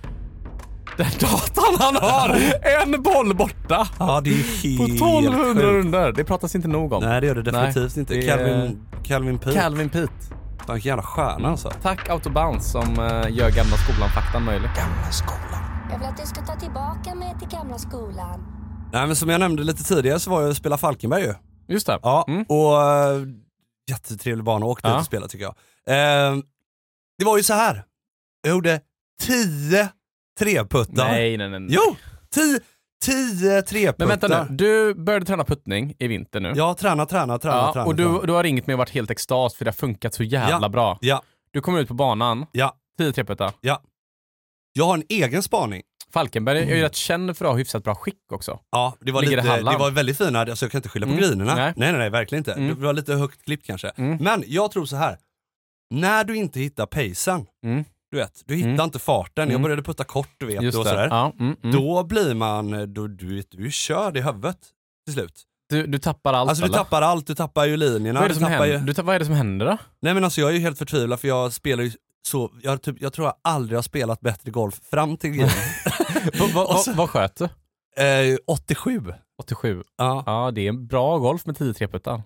[0.97, 2.29] den datan han har!
[2.83, 3.87] En boll borta!
[3.99, 4.33] ja det är
[4.67, 5.61] ju På helt 1200 sjukt.
[5.61, 6.11] runder.
[6.11, 7.03] Det pratas inte nog om.
[7.03, 8.13] Nej det gör det definitivt Nej, inte.
[8.13, 10.13] det är- Calvin, Calvin Pete, Calvin Pete.
[10.73, 11.71] vilken jävla stjärna alltså.
[11.81, 14.69] Tack Autobounce som eh, gör gamla skolan-faktan möjlig.
[14.75, 15.87] Gamla skolan.
[15.91, 18.43] Jag vill att du ska ta tillbaka mig till gamla skolan.
[18.93, 21.33] Nej men som jag nämnde lite tidigare så var jag och spelade Falkenberg ju.
[21.67, 21.99] Just det.
[22.03, 22.45] Ja, Mm.
[22.49, 23.21] och äh,
[23.89, 24.93] jättetrevlig bana att åka Ja.
[24.93, 25.55] ut och spela tycker jag.
[25.87, 26.37] Eh,
[27.19, 27.83] det var ju så här.
[28.41, 28.79] jag gjorde
[29.21, 29.89] 10
[30.45, 31.07] treputtar.
[31.11, 31.59] Nej, nej, nej.
[31.59, 31.69] nej.
[31.71, 31.95] Jo!
[32.33, 32.59] 10
[33.05, 33.95] 10 treputtar.
[33.97, 36.53] Men vänta nu, du började träna puttning i vinter nu.
[36.55, 37.85] Ja, träna, träna, träna, Ja, träna.
[37.85, 38.21] och du, träna.
[38.21, 40.69] du har ringt mig och varit helt extas för det har funkat så jävla Ja.
[40.69, 40.97] bra.
[41.01, 41.21] Ja,
[41.53, 43.53] Du kommer ut på banan, ja, 10 treputta.
[43.61, 43.81] ja.
[44.73, 45.81] Jag har en egen spaning.
[46.13, 48.59] Falkenberg är ju rätt känd för att ha hyfsat bra skick också.
[48.71, 51.11] Ja, det var, Ligger lite, det var väldigt fina, alltså jag kan inte skylla på
[51.13, 51.55] Mm, grinerna.
[51.55, 51.73] nej.
[51.75, 51.91] Nej.
[51.91, 52.53] nej, nej, verkligen inte.
[52.53, 52.67] Mm.
[52.79, 53.89] Det var lite högt klipp kanske.
[53.89, 54.17] Mm.
[54.21, 55.17] Men jag tror så här.
[55.93, 57.83] när du inte hittar pacen, Mm.
[58.11, 58.81] Du vet, du hittar Mm.
[58.83, 59.61] inte farten, jag Mm.
[59.61, 61.07] började putta kort du vet Just och sådär.
[61.11, 61.75] Ja, mm, mm.
[61.75, 64.57] Då blir man, då, du, du är körd i huvudet
[65.05, 65.43] till slut.
[65.69, 66.77] Du, du tappar allt Alltså du eller?
[66.77, 68.19] tappar allt, du tappar ju linjerna.
[68.19, 68.71] vad, är det som tappar ju...
[68.71, 68.87] händer?
[68.87, 69.77] Du, tappar- vad är det som händer då?
[70.01, 71.91] Nej men alltså jag är ju helt förtvivlad för jag spelar ju
[72.27, 75.49] så, jag, typ, jag tror jag aldrig har spelat bättre golf fram till grejen.
[76.95, 77.45] vad, sköt du?
[78.03, 79.01] eh, 87.
[79.41, 79.83] 87.
[79.97, 80.23] Ja.
[80.25, 82.21] Ja, det är en bra golf med 10 treputtar.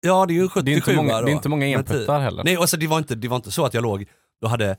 [0.00, 2.20] ja det är ju 77 Det är inte många, då, det är inte många enputtar
[2.20, 2.44] heller.
[2.44, 4.06] Nej alltså det var, inte, det var inte så att jag låg
[4.42, 4.76] och hade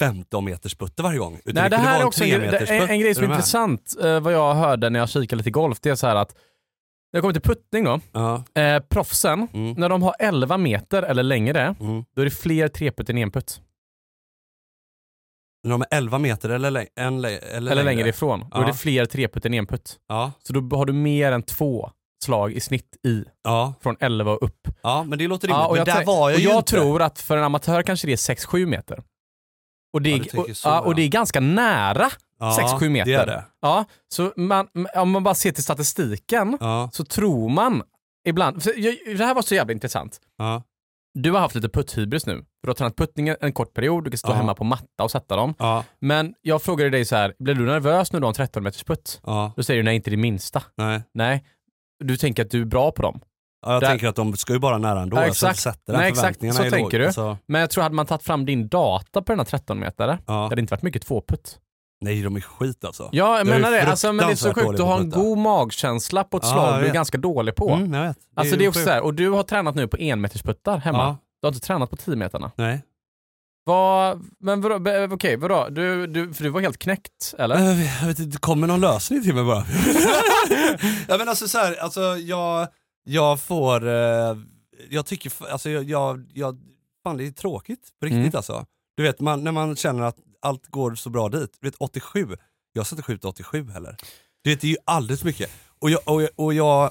[0.00, 1.34] 15 meters putter varje gång.
[1.44, 2.90] Utan Nej, det kunde här är också en, det är putt.
[2.90, 3.34] en grej som är med?
[3.34, 6.34] intressant, eh, vad jag hörde när jag kikade lite golf, det är så här att
[7.12, 8.44] när det kommer till puttning då, Ja.
[8.62, 9.72] eh, proffsen, Mm.
[9.72, 12.04] när de har 11 meter eller längre, Mm.
[12.16, 13.60] då är det fler treputt än enputt.
[15.64, 18.40] När de är 11 meter eller, lä- en, lä- eller, Eller längre ifrån.
[18.50, 18.66] Då är Ja.
[18.66, 19.96] det fler treputt än enputt.
[20.08, 21.90] Ja, Så då har du mer än två
[22.24, 24.68] slag i snitt i, ja, från 11 och upp.
[24.82, 25.58] ja, men det låter rimligt.
[25.60, 28.06] Ja, och men jag, där var jag och jag tror att för en amatör kanske
[28.06, 29.02] det är 6-7 meter.
[29.98, 30.96] Och det, Ja, är, tänker och, så, ja, och ja.
[30.96, 33.10] det är ganska nära ja, 6-7 meter.
[33.10, 33.44] Det är det.
[33.60, 36.90] Ja, så man, om man bara ser till statistiken Ja.
[36.92, 37.82] så tror man
[38.28, 38.62] ibland,
[39.16, 40.20] det här var så jävla intressant.
[40.38, 40.62] Ja.
[41.14, 42.44] Du har haft lite putthybris nu.
[42.62, 44.34] Du har tränat puttning en kort period, du kan stå Ja.
[44.34, 45.54] hemma på matta och sätta dem.
[45.58, 45.84] Ja.
[46.00, 48.84] Men jag frågade dig så här, blir du nervös när du har en 13 meters
[48.84, 49.20] putt?
[49.26, 49.52] Ja.
[49.56, 50.62] Då säger du nej, inte det minsta.
[50.76, 51.02] Nej.
[51.14, 51.44] Nej.
[52.04, 53.20] Du tänker att du är bra på dem.
[53.66, 55.16] Ja, jag Där- tänker att de ska ju bara nära ändå.
[55.16, 55.56] Ja, Ja, exakt.
[55.56, 56.40] Så sätter den Nej, exakt.
[56.40, 56.90] Så är tänker låg.
[56.90, 57.06] du.
[57.06, 60.18] Alltså, Men jag tror hade man tagit fram din data på den här 13 metare,
[60.26, 60.32] ja.
[60.34, 61.58] det hade inte varit mycket tvåputt.
[62.00, 63.08] Nej de är skit alltså.
[63.12, 63.82] Ja, jag är menar det.
[63.82, 66.36] Alltså, men det är så sjukt dålig att på ha att en god magkänsla på
[66.36, 67.70] ett Ja, slag du är ganska dålig på.
[67.70, 68.16] Mm, jag vet.
[68.36, 70.98] Alltså det är också så här, och du har tränat nu på enmetersputtar hemma.
[70.98, 71.16] Ja.
[71.42, 72.50] Du har inte tränat på 10 meterna.
[72.56, 72.82] Nej.
[73.64, 75.66] Vad, men vadå, be- okej, vadå?
[75.70, 77.56] Du, du, för du var helt knäckt, eller?
[78.00, 79.64] Jag vet inte, det kommer någon lösning till mig bara.
[81.08, 82.68] ja, men alltså så här, alltså jag,
[83.08, 84.36] jag får, eh,
[84.90, 86.58] jag tycker, alltså jag, jag, jag,
[87.02, 88.30] fan det är tråkigt på riktigt Mm.
[88.36, 88.66] alltså.
[88.96, 92.26] Du vet man, när man känner att allt går så bra dit, du vet 87,
[92.72, 93.96] jag ska inte skjuta 87 heller.
[94.44, 95.50] Du vet det är ju alldeles mycket.
[95.78, 96.90] Och jag, och jag, och jag,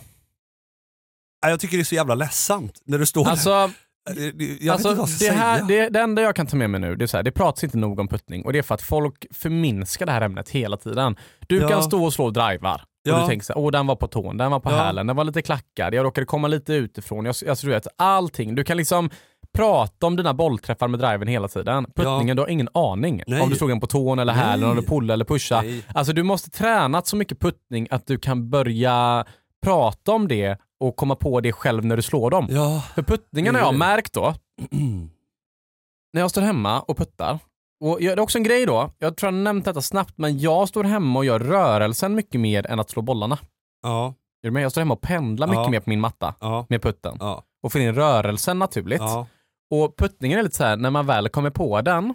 [1.42, 3.72] ja, jag tycker det är så jävla ledsamt när du står Alltså, där.
[4.16, 5.68] Jag vet alltså inte vad jag ska det, här, säga.
[5.84, 7.64] det, det enda jag kan ta med mig nu, det är så här, det pratas
[7.64, 10.78] inte nog om puttning och det är för att folk förminskar det här ämnet hela
[10.78, 11.16] tiden.
[11.48, 11.68] Du Ja.
[11.70, 13.22] kan stå och slå drivar och Ja.
[13.22, 14.76] du tänker så här, åh den var på tån, den var på Ja.
[14.76, 18.56] hälen, den var lite klackad, jag råkade komma lite utifrån, jag, alltså, du vet, allting.
[18.56, 19.10] Du kan liksom
[19.54, 21.86] prata om dina bollträffar med driven hela tiden.
[21.96, 23.42] Puttningen, du har ingen aning Nej.
[23.42, 25.62] om du slog den på tån eller hälen, om du pullade eller pusha.
[25.62, 25.84] Nej.
[25.94, 29.26] Alltså du måste tränat så mycket puttning att du kan börja
[29.64, 32.48] prata om det och komma på det själv när du slår dem.
[32.50, 32.84] Ja.
[32.96, 34.34] För puttningen har jag märkt då,
[36.14, 37.40] när jag står hemma och puttar,
[37.80, 40.40] och det är också en grej då, jag tror jag har nämnt detta snabbt, men
[40.40, 43.38] jag står hemma och gör rörelsen mycket mer än att slå bollarna.
[43.84, 44.08] Ja.
[44.44, 44.64] Är du med?
[44.64, 45.70] Jag står hemma och pendlar mycket Ja.
[45.70, 46.66] mer på min matta Ja.
[46.70, 47.44] med putten Ja.
[47.64, 49.02] och får in rörelsen naturligt.
[49.72, 52.14] Och puttningen är lite så här, när man väl kommer på den,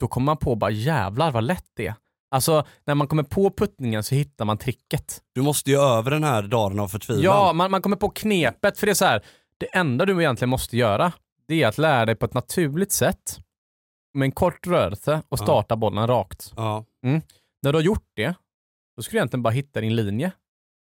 [0.00, 1.94] då kommer man på bara jävlar vad lätt det är.
[2.30, 5.20] Alltså när man kommer på puttningen så hittar man tricket.
[5.34, 7.24] Du måste ju över den här dagen av förtvivlan.
[7.24, 9.24] Ja, man, man kommer på knepet för det är så här,
[9.60, 11.12] det enda du egentligen måste göra,
[11.48, 13.38] det är att lära dig på ett naturligt sätt
[14.16, 15.44] med en kort rörelse och Ja.
[15.44, 16.52] starta bollen rakt.
[16.56, 16.84] Ja.
[17.62, 18.34] När du har gjort det,
[18.96, 20.32] då ska du egentligen bara hitta din linje.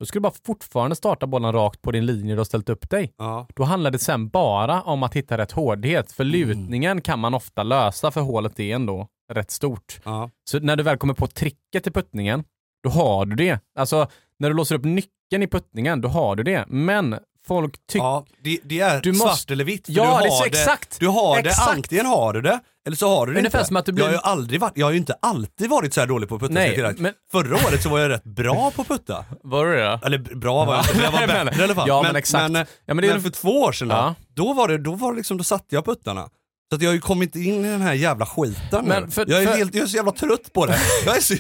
[0.00, 2.90] Då ska du bara fortfarande starta bollen rakt på din linje du har ställt upp
[2.90, 3.14] dig.
[3.18, 3.46] Ja.
[3.54, 7.62] Då handlar det sen bara om att hitta rätt hårdhet, för lutningen kan man ofta
[7.62, 10.00] lösa för hålet är ändå rätt stort.
[10.04, 10.30] Ja.
[10.50, 12.44] Så när du väl kommer på tricket i puttningen,
[12.82, 13.60] då har du det.
[13.78, 14.06] Alltså,
[14.38, 16.64] när du låser upp nyckeln i puttningen, då har du det.
[16.68, 18.04] Men folk tycker...
[18.04, 18.26] ja.
[18.44, 19.84] Det, det är Du måste- svart eller vitt.
[19.88, 21.00] Ja, du det är har så exakt.
[21.00, 21.66] Du har Exakt.
[21.66, 23.66] det, antingen har du det, eller så har du det Ungefär inte.
[23.68, 25.94] som att du blir- jag, har ju aldrig varit, jag har ju inte alltid varit
[25.94, 26.54] så här dålig på att putta.
[26.54, 29.24] Nej, men- Förra året så var jag rätt bra på att putta.
[29.42, 30.00] Var det det?
[30.04, 31.88] Eller bra var jag inte, men jag var men- bättre i alla fall.
[31.88, 32.52] ja, men exakt.
[32.52, 34.14] Men, Ja, men det är- men för två år sedan då, Ja.
[34.34, 36.28] då var det, då var det liksom, då satte jag puttarna.
[36.70, 39.10] Så att jag har ju kommit in i den här jävla skiten Men nu.
[39.10, 40.78] för- jag, är för- helt, jag är så jävla trött på det.
[41.06, 41.34] Jag är, så,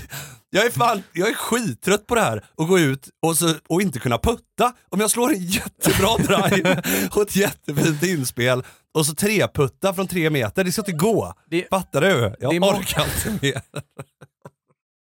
[0.54, 3.82] jag är, fan, jag är skittrött på det här, att gå ut och, så, och
[3.82, 4.72] inte kunna putta.
[4.88, 6.82] Om jag slår en jättebra drive
[7.14, 8.62] och ett jättefint inspel
[8.94, 11.34] och så tre putta från tre meter, det ska inte gå.
[11.50, 12.34] Det- Fattar du?
[12.40, 13.62] Jag orkar inte mer.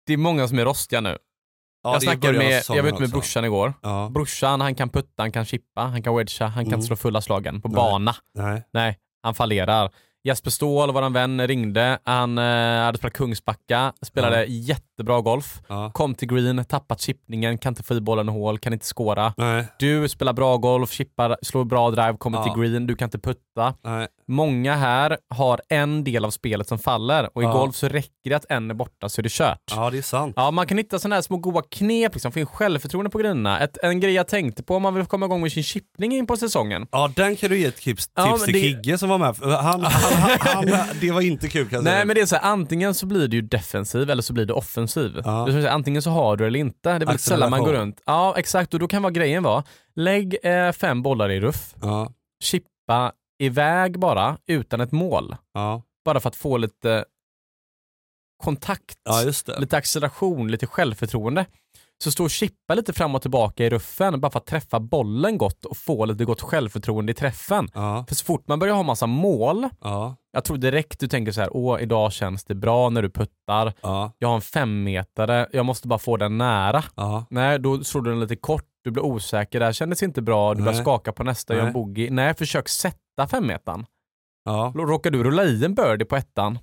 [0.07, 1.19] Det är många som är rostiga nu.
[1.83, 3.09] Ja, jag snackade med, jag vet med också.
[3.13, 3.75] brorsan igår.
[3.83, 4.11] Ja.
[4.15, 6.83] Brorsan, han kan putta, han kan chippa, han kan wedga, han kan Mm.
[6.87, 7.75] slå fulla slagen på Nej.
[7.77, 8.17] bana.
[8.35, 8.63] Nej.
[8.73, 9.91] Nej, han fallerar.
[10.27, 11.99] Jesper Ståhl, våran vän, ringde.
[12.05, 12.45] Han eh,
[12.85, 15.61] hade spelat Kungsbacka, spelade jättebra golf.
[15.69, 15.91] Ja.
[15.95, 19.35] Kom till green, tappat chippningen, kan inte få i bollen i hål, kan inte skåra.
[19.37, 19.67] Nej.
[19.79, 22.45] Du spelar bra golf, chippar, slår bra drive, kommer Ja.
[22.45, 23.75] till green, du kan inte putta.
[23.85, 24.09] Nej.
[24.29, 27.53] Många här har en del av spelet som faller och i Ja.
[27.53, 29.59] golf så räcker det att en är borta så är det kört.
[29.71, 30.33] Ja det är sant.
[30.37, 33.21] Ja, man kan hitta sådana här små goda knep, liksom, få in självförtroende på.
[33.61, 36.27] Ett, en grej jag tänkte på om man vill komma igång med sin chippning in
[36.27, 36.87] på säsongen.
[36.93, 39.37] Ja den kan du ge ett tips, Ja, till det- Kigge som var med.
[39.43, 41.95] Han, han, han, det var inte kul kan jag säga.
[41.97, 44.47] Nej men det är så här, antingen så blir det ju defensiv eller så blir
[44.47, 45.21] det offensiv.
[45.25, 45.47] Ja.
[45.51, 46.77] Det antingen så har du eller inte.
[46.83, 48.03] Det är väldigt sällan man går runt.
[48.07, 49.65] Ja exakt, och då kan vara grejen vara,
[49.97, 52.12] lägg eh, fem bollar i ruff, Ja,
[52.45, 55.37] chippa iväg bara utan ett mål.
[55.55, 57.05] ja, Bara för att få lite
[58.44, 61.46] kontakt, ja lite acceleration, lite självförtroende.
[62.05, 65.38] Så stå och chippa lite fram och tillbaka i ruffen bara för att träffa bollen
[65.38, 67.68] gott och få lite gott självförtroende i träffen.
[67.75, 71.33] Ja, För så fort man börjar ha massa mål, ja, jag tror direkt du tänker
[71.33, 75.49] så här, åh idag känns det bra när du puttar, ja, jag har en femmetare,
[75.53, 76.85] jag måste bara få den nära.
[77.31, 80.55] Nej, då slår du den lite kort, du blir osäker, det här kändes inte bra,
[80.55, 80.83] du börjar Nej.
[80.83, 81.72] skaka på nästa, gör en Nej.
[81.75, 82.11] boogie.
[82.11, 83.87] Nej, försök sätta femmetaren.
[84.44, 84.72] ja.
[84.76, 86.59] Då Råkar du rulla i en birdie på ettan,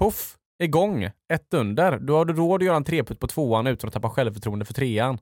[0.00, 1.98] puff, igång, ett under.
[1.98, 4.74] Då har du råd att göra en treputt på tvåan utan att tappa självförtroende för
[4.74, 5.18] trean.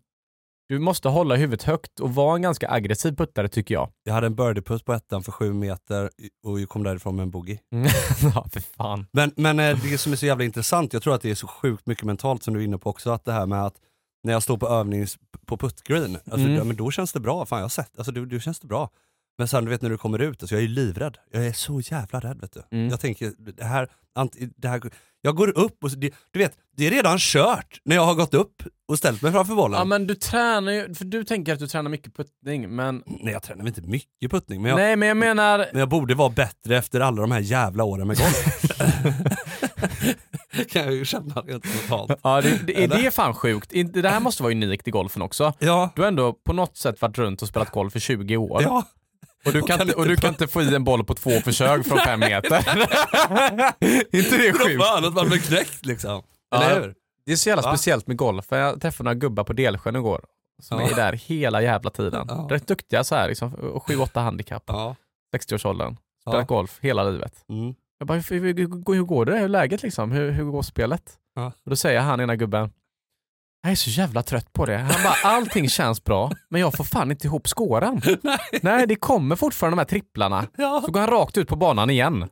[0.69, 3.91] Du måste hålla huvudet högt och vara en ganska aggressiv puttare tycker jag.
[4.05, 6.11] Jag hade en birdieputt på ettan för sju meter
[6.47, 7.59] och jag kom därifrån med en boogie.
[8.35, 9.07] ja, för fan.
[9.13, 11.47] Men, men eh, det som är så jävla intressant, jag tror att det är så
[11.47, 13.75] sjukt mycket mentalt som du är inne på också, att det här med att
[14.25, 16.55] när jag står på, övnings, på puttgreen, alltså, Mm.
[16.55, 17.47] ja, men då känns det bra.
[17.47, 18.91] Fan jag har sett, alltså då, då känns det bra.
[19.39, 21.19] Men sen du vet när du kommer ut, alltså, jag är livrädd.
[21.33, 22.63] Jag är så jävla rädd vet du.
[22.77, 22.89] Mm.
[22.89, 23.89] Jag tänker, det här,
[24.57, 24.81] det här,
[25.23, 28.35] jag går upp och det, du vet, det är redan kört när jag har gått
[28.35, 29.79] upp och ställt mig framför bollen.
[29.79, 33.03] Ja men du tränar ju, för du tänker att du tränar mycket puttning men...
[33.07, 36.15] Nej jag tränar inte mycket puttning men jag, Nej men jag menar, men jag borde
[36.15, 38.63] vara bättre efter alla de här jävla åren med golf.
[40.69, 42.21] kan jag ju känna rent spontant.
[42.23, 43.71] ja, det, det, är det fan sjukt?
[43.93, 45.53] Det här måste vara unikt i golfen också.
[45.59, 48.63] Ja, Du har ändå på något sätt varit runt och spelat golf i 20 år.
[48.63, 48.85] ja.
[49.47, 51.87] Och, du kan, inte, och du kan inte få i en boll på två försök
[51.87, 52.57] från fem meter.
[54.17, 54.83] inte det Vad sjukt?
[54.85, 56.23] fan att man blir knäckt liksom.
[56.51, 56.63] Ja.
[56.63, 56.95] Eller hur?
[57.27, 57.69] Det är så jävla Va?
[57.69, 58.47] speciellt med golf.
[58.51, 60.25] Jag träffade några gubbar på Delsjön igår
[60.63, 60.91] som Ja.
[60.91, 62.27] är där hela jävla tiden.
[62.29, 62.47] Ja.
[62.51, 63.53] Rätt duktiga så här, liksom,
[63.87, 64.97] 7-8 handikapp, Ja.
[65.37, 65.97] 60-årsåldern.
[66.29, 67.45] Spelat golf hela livet.
[67.49, 67.75] Mm.
[67.99, 68.55] Jag bara, hur, hur,
[68.95, 69.33] hur, går det?
[69.33, 70.13] Hur är läget liksom?
[70.13, 71.03] Hur, hur går spelet?
[71.35, 71.47] Ja.
[71.47, 72.71] Och då säger han ena gubben,
[73.65, 74.77] jag är så jävla trött på det.
[74.77, 78.03] Han bara, allting känns bra, men jag får fan inte ihop skåren.
[78.23, 78.39] Nej.
[78.63, 80.47] Nej, det kommer fortfarande de här tripplarna.
[80.57, 80.83] Ja.
[80.85, 82.21] Så går han rakt ut på banan igen.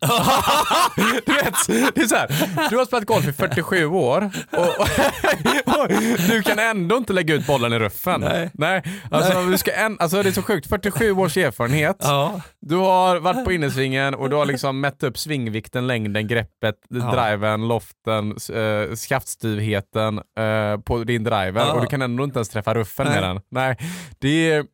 [1.27, 2.29] du vet, det är så här,
[2.71, 4.59] du har spelat golf i 47 år och,
[5.81, 5.89] och,
[6.29, 8.21] du kan ändå inte lägga ut bollen i ruffen.
[8.21, 8.51] Nej.
[8.55, 8.83] Nej.
[9.11, 11.97] Alltså, Du ska en, alltså det är så sjukt, 47 års erfarenhet.
[12.01, 12.41] Ja.
[12.61, 17.69] Du har varit på innersvingen och du har liksom mätt upp svingvikten, längden, greppet, driven,
[17.69, 21.73] loften, äh, skaftstyvheten eh, på din driver Ja.
[21.73, 23.21] och du kan ändå inte ens träffa ruffen Nej.
[23.21, 23.41] med den.
[23.49, 23.77] Nej,
[24.19, 24.65] det är,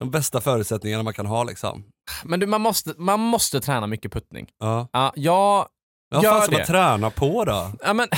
[0.00, 1.84] De bästa förutsättningarna man kan ha liksom.
[2.24, 4.46] men du, man, måste, man måste träna mycket puttning.
[4.60, 4.88] Ja.
[4.92, 5.66] Ja, jag
[6.10, 6.56] Vad Gör fan ska det.
[6.58, 7.72] man träna på då?
[7.84, 8.08] Ja men,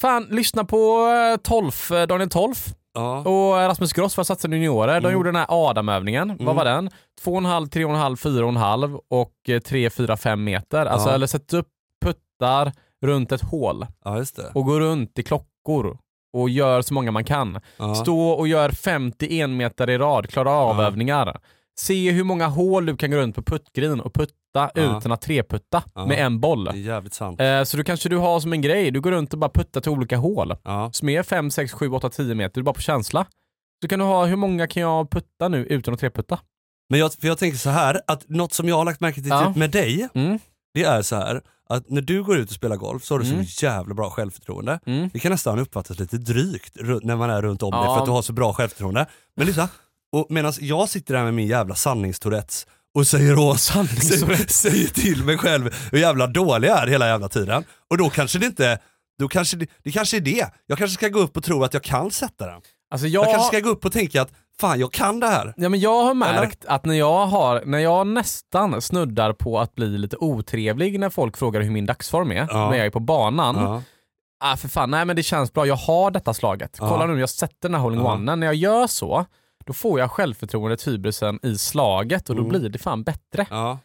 [0.00, 3.18] fan, lyssna på eh, Tolf, eh, Daniel Tolf Ja.
[3.18, 4.94] och Rasmus Gross för att satsa juniorer.
[5.00, 5.12] De Mm.
[5.12, 6.28] gjorde den här Adam-övningen.
[6.28, 6.56] Vad Mm.
[6.56, 6.90] var den?
[7.24, 10.86] 2,5, 3,5, 4,5 och eh, 3, 4, 5 meter.
[10.86, 11.14] Alltså, Ja.
[11.14, 11.68] eller sätt upp
[12.04, 15.98] puttar runt ett hål ja, och gå runt i klockor
[16.32, 17.60] och gör så många man kan.
[17.76, 17.94] Ja.
[17.94, 21.40] Stå och gör 50 enmeter i rad, klara av övningar.
[21.80, 25.82] Se hur många hål du kan gå runt på puttgreen och putta utan att treputta
[26.06, 26.64] med en boll.
[26.64, 27.40] Det är jävligt sant.
[27.40, 29.80] Eh, så du kanske du har som en grej, du går runt och bara puttar
[29.80, 30.54] till olika hål.
[30.64, 30.84] Ja.
[31.02, 33.26] Är 5, 6, 7, 8, 10 meter, du är bara på känsla.
[33.82, 36.38] Så kan du ha, hur många kan jag putta nu utan att treputta?
[36.90, 39.28] Men jag, för jag tänker så här, att något som jag har lagt märke till
[39.30, 39.46] Ja.
[39.46, 40.38] typ med dig, Mm.
[40.74, 43.26] det är så här att när du går ut och spelar golf så har du
[43.30, 43.46] Mm.
[43.46, 44.80] så jävla bra självförtroende.
[44.86, 45.10] Mm.
[45.12, 47.94] Det kan nästan uppfattas lite drygt när man är runt om dig Ja.
[47.94, 49.06] för att du har så bra självförtroende.
[49.36, 49.68] Men lyssna,
[50.12, 55.24] och medan jag sitter där med min jävla sanningstourettes och säger åt, säger, säger till
[55.24, 57.64] mig själv hur jävla dålig jag är hela jävla tiden.
[57.90, 58.78] Och då kanske det inte,
[59.18, 60.50] då kanske det, det kanske är det.
[60.66, 62.60] Jag kanske ska gå upp och tro att jag kan sätta den.
[62.90, 64.30] Alltså Jag jag, kanske ska gå upp och tänka att
[64.60, 65.54] fan jag kan det här.
[65.56, 69.74] ja, men jag har märkt att när jag, har, när jag nästan snuddar på att
[69.74, 72.70] bli lite otrevlig när folk frågar hur min dagsform är, Ja.
[72.70, 73.56] när jag är på banan.
[73.56, 73.82] Ja.
[74.44, 76.76] Ah, för fan, nej men det känns bra, jag har detta slaget.
[76.80, 76.88] Ja.
[76.88, 78.12] Kolla nu, jag sätter den här hole Ja.
[78.14, 79.24] one När jag gör så,
[79.66, 82.48] då får jag självförtroendet, hybrisen i slaget och då Mm.
[82.60, 83.46] blir det fan bättre.
[83.50, 83.78] Ja.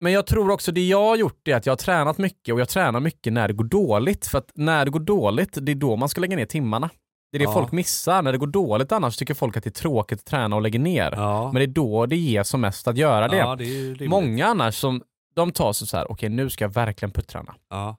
[0.00, 2.60] Men jag tror också det jag har gjort är att jag har tränat mycket och
[2.60, 4.26] jag tränar mycket när det går dåligt.
[4.26, 6.90] För att när det går dåligt, det är då man ska lägga ner timmarna.
[7.32, 7.52] Det är det Ja.
[7.52, 8.22] folk missar.
[8.22, 10.78] När det går dåligt annars tycker folk att det är tråkigt att träna och lägga
[10.78, 11.12] ner.
[11.16, 11.44] Ja.
[11.52, 13.36] Men det är då det ger som mest att göra det.
[13.36, 14.08] ja, det.
[14.08, 15.02] Många annars som
[15.34, 17.54] de tar sig så här, okej nu ska jag verkligen putträna.
[17.70, 17.96] Ja.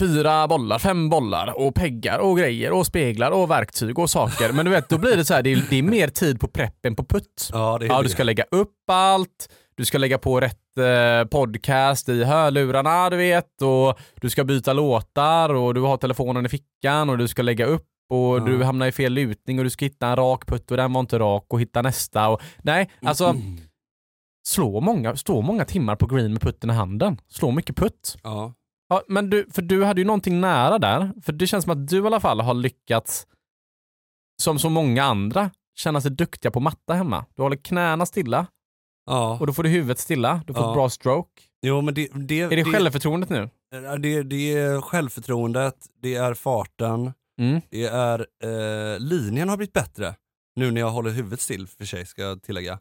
[0.00, 4.52] Fyra bollar, fem bollar och peggar och grejer och speglar och verktyg och saker.
[4.52, 6.48] Men du vet, då blir det så här, det är, det är mer tid på
[6.48, 7.50] prepp än på putt.
[7.52, 8.02] Ja, det är Ja, det.
[8.02, 9.48] du ska lägga upp allt,
[9.80, 14.72] du ska lägga på rätt eh, podcast i hörlurarna, du vet, och du ska byta
[14.72, 18.44] låtar och du har telefonen i fickan och du ska lägga upp och Ja.
[18.44, 21.00] du hamnar i fel lutning och du ska hitta en rak putt och den var
[21.00, 22.28] inte rak och hitta nästa.
[22.28, 23.58] Och, nej, alltså Mm.
[24.46, 27.20] slå många, stå många timmar på green med putten i handen.
[27.28, 28.16] Slå mycket putt.
[28.22, 28.54] Ja.
[28.88, 31.88] Ja, men du, för du hade ju någonting nära där, för det känns som att
[31.88, 33.26] du i alla fall har lyckats,
[34.42, 37.24] som så många andra, känna sig duktiga på matta hemma.
[37.36, 38.46] Du håller knäna stilla,
[39.06, 39.38] ja.
[39.40, 40.70] och då får du huvudet stilla, du får Ja.
[40.70, 41.42] ett bra stroke.
[41.62, 43.50] Jo men det, det, Är det, självförtroendet nu?
[43.70, 47.60] det, det, det är självförtroendet, det är farten, Mm.
[47.70, 50.16] det är eh, linjen har blivit bättre.
[50.56, 52.72] Nu när jag håller huvudet still för sig ska jag tillägga.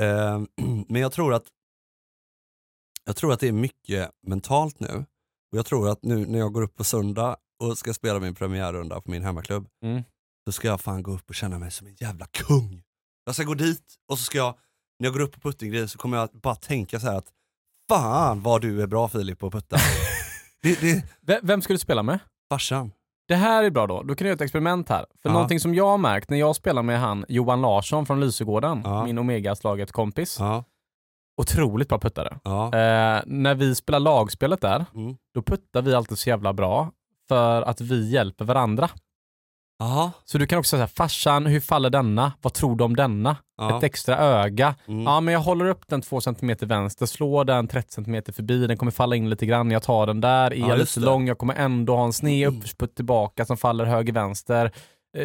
[0.00, 0.40] Eh,
[0.88, 1.44] men jag tror att
[3.04, 5.04] jag tror att det är mycket mentalt nu.
[5.52, 8.34] Och jag tror att nu när jag går upp på söndag och ska spela min
[8.34, 10.02] premiärrunda på min hemmaklubb, Mm.
[10.46, 12.82] då ska jag fan gå upp och känna mig som en jävla kung.
[13.24, 14.54] Jag ska gå dit och så ska jag,
[14.98, 17.26] när jag går upp på puttinggrejen så kommer jag bara tänka så här att
[17.88, 19.76] fan vad du är bra Filip på att putta.
[20.62, 22.18] det, det, V- Vem ska du spela med?
[22.50, 22.92] farsan.
[23.28, 25.06] Det här är bra då, då kan du göra ett experiment här.
[25.22, 25.32] För Ja.
[25.32, 29.04] någonting som jag har märkt när jag spelar med han Johan Larsson från Lysegården, Ja.
[29.04, 30.64] min Omega-slaget kompis, Ja,
[31.40, 32.38] otroligt bra puttare.
[32.44, 32.64] ja.
[32.66, 35.16] Eh, när vi spelar lagspelet där, Mm.
[35.34, 36.90] då puttar vi alltid så jävla bra
[37.28, 38.90] för att vi hjälper varandra.
[39.78, 40.10] Jaha.
[40.24, 42.32] Så du kan också säga farsan, hur faller denna?
[42.42, 43.36] Vad tror du om denna?
[43.58, 43.76] Ja.
[43.78, 44.74] Ett extra öga.
[44.88, 45.02] Mm.
[45.02, 48.76] Ja men jag håller upp den 2 cm vänster, slår den 30 cm förbi, den
[48.76, 51.06] kommer falla in lite grann, jag tar den där, är Ja, jag lite det.
[51.06, 54.64] lång, jag kommer ändå ha en sned uppsputt tillbaka som faller höger-vänster.
[54.64, 54.70] Eh,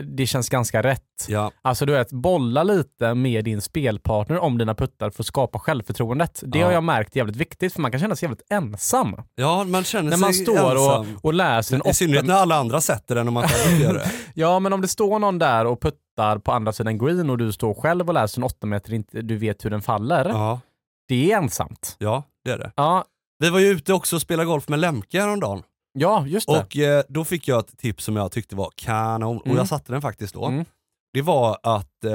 [0.03, 1.01] Det känns ganska rätt.
[1.27, 1.51] Ja.
[1.61, 6.43] Alltså du vet, bolla lite med din spelpartner om dina puttar för att skapa självförtroendet.
[6.45, 6.65] Det Ja.
[6.65, 9.15] har jag märkt är jävligt viktigt för man kan känna sig jävligt ensam.
[9.35, 11.17] ja, man känner När man sig står och, ensam.
[11.21, 12.33] och läser en I synnerhet åtta...
[12.33, 14.11] när alla andra sätter den och man själv gör det.
[14.33, 17.51] Ja men om det står någon där och puttar på andra sidan green och du
[17.51, 20.29] står själv och läser en 8 meter inte du vet hur den faller.
[20.29, 20.59] Ja,
[21.07, 21.95] Det är ensamt.
[21.99, 22.71] ja, det är det.
[22.75, 23.05] Ja,
[23.39, 25.63] Vi var ju ute också och spelade golf med Lemke häromdagen.
[25.99, 26.59] Ja just det.
[26.59, 29.57] Och eh, då fick jag ett tips som jag tyckte var kanon, och Mm.
[29.57, 30.45] jag satte den faktiskt då.
[30.45, 30.65] Mm.
[31.13, 32.11] Det var att eh,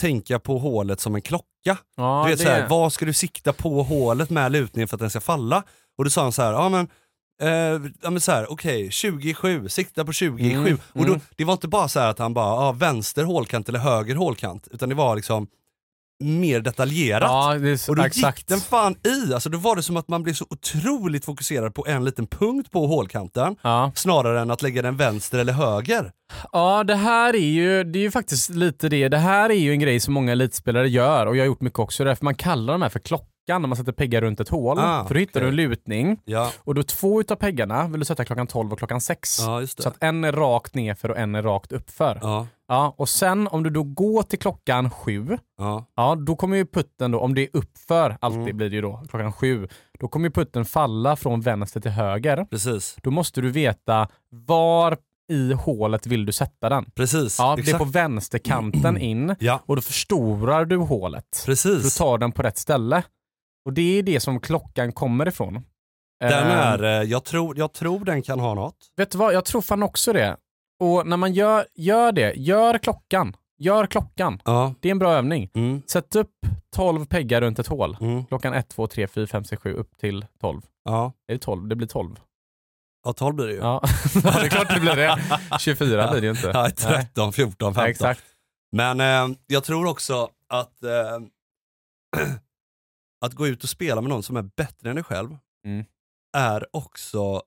[0.00, 1.46] tänka på hålet som en klocka.
[1.96, 2.44] ja, du vet det...
[2.44, 5.62] så här, vad ska du sikta på hålet med lutningen för att den ska falla?
[5.98, 6.88] Och då sa han så här, ja men
[7.42, 10.44] Eh, ja men såhär, okej, 27, sikta på 27.
[10.50, 11.20] Mm, Och då, mm.
[11.36, 14.68] det var inte bara så här att han bara, ja, vänster hålkant eller höger hålkant,
[14.70, 15.46] utan det var liksom
[16.20, 17.22] mer detaljerat.
[17.62, 18.38] Ja, så, Och då exakt.
[18.38, 21.74] gick den fan i, alltså då var det som att man blev så otroligt fokuserad
[21.74, 23.92] på en liten punkt på hålkanten, Ja.
[23.94, 26.10] snarare än att lägga den vänster eller höger.
[26.52, 29.08] ja, det här är ju, det är ju faktiskt lite det.
[29.08, 31.78] Det här är ju en grej som många elitspelare gör och jag har gjort mycket
[31.78, 32.04] också.
[32.04, 34.78] Därför man kallar de här för klockan när man sätter peggar runt ett hål.
[34.78, 38.04] Ah, för då hittar du en lutning Ja, och då två utav peggarna vill du
[38.06, 39.38] sätta klockan 12 och klockan 6.
[39.40, 39.82] ja just det.
[39.82, 42.18] Så att en är rakt nerför och en är rakt uppför.
[42.22, 42.46] Ja.
[42.68, 46.66] Ja, och sen om du då går till klockan 7, ja, ja då kommer ju
[46.66, 48.56] putten då, om det är uppför, alltid Mm.
[48.56, 49.68] blir det ju då klockan 7,
[50.00, 52.44] då kommer ju putten falla från vänster till höger.
[52.44, 52.96] precis.
[53.02, 54.96] Då måste du veta var
[55.32, 56.84] i hålet vill du sätta den.
[56.94, 61.26] Precis, Ja, det är på vänsterkanten in Ja, och då förstorar du hålet.
[61.34, 61.96] Så du precis.
[61.96, 63.02] tar den på rätt ställe.
[63.66, 65.54] Och det är det som klockan kommer ifrån.
[66.20, 68.76] Den Ehm, är, eh, jag tror, jag tror den kan ha något.
[68.96, 70.36] Vet du vad, jag tror fan också det.
[70.78, 73.36] Och när man gör, gör det, gör klockan.
[73.58, 74.40] Gör klockan.
[74.44, 74.74] Ja.
[74.80, 75.50] Det är en bra övning.
[75.54, 76.32] Mm, Sätt upp
[76.76, 77.96] 12 peggar runt ett hål.
[78.00, 80.62] mm, Klockan 1, 2, 3, 4, 5, 6, 7 upp till 12.
[80.84, 81.12] ja.
[81.28, 81.68] Är det 12?
[81.68, 82.16] Det blir 12.
[83.04, 83.58] ja, 12 blir det ju.
[83.58, 83.82] Ja,
[84.14, 85.18] ja det är klart det blir det.
[85.60, 86.50] 24 blir det ju inte.
[86.54, 86.72] Ja, Nej.
[86.72, 87.90] 13, 14, 15.
[87.90, 88.24] Exakt.
[88.72, 91.18] Men eh, jag tror också att eh,
[93.24, 95.36] att gå ut och spela med någon som är bättre än dig själv
[95.66, 95.84] Mm.
[96.36, 97.42] är också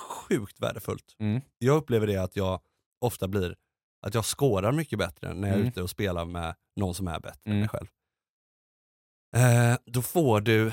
[0.00, 1.16] sjukt värdefullt.
[1.20, 1.40] Mm.
[1.58, 2.60] Jag upplever det att jag
[3.02, 3.54] ofta blir,
[4.06, 5.68] att jag skårar mycket bättre när jag är Mm.
[5.68, 7.60] ute och spelar med någon som är bättre än Mm.
[7.60, 7.86] dig själv.
[9.36, 10.72] Eh, då får du,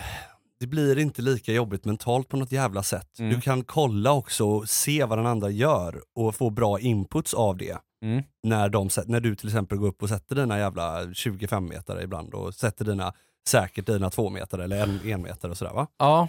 [0.60, 3.20] det blir inte lika jobbigt mentalt på något jävla sätt.
[3.20, 3.32] Mm.
[3.34, 7.58] Du kan kolla också och se vad den andra gör och få bra inputs av
[7.58, 8.24] det Mm.
[8.44, 12.34] när, de, när du till exempel går upp och sätter dina jävla 25 meter ibland
[12.34, 13.14] och sätter dina
[13.48, 15.88] säkert dina två meter eller en, en meter och sådär va?
[15.98, 16.28] Ja,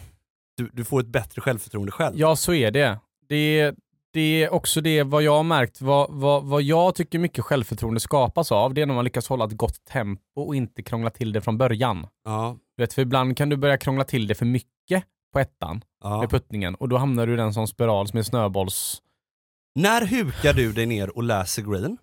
[0.57, 2.19] Du, du får ett bättre självförtroende själv.
[2.19, 2.99] Ja, så är det.
[3.29, 3.75] Det,
[4.13, 8.01] det är också det vad jag har märkt, vad, vad, vad jag tycker mycket självförtroende
[8.01, 11.33] skapas av, det är när man lyckas hålla ett gott tempo och inte krångla till
[11.33, 12.07] det från början.
[12.25, 15.85] Ja, Du vet, för ibland kan du börja krångla till det för mycket på ettan
[16.03, 16.21] ja.
[16.21, 19.03] med puttningen och då hamnar du i den som spiral som är snöbolls...
[19.75, 21.99] När hukar du dig ner och läser green?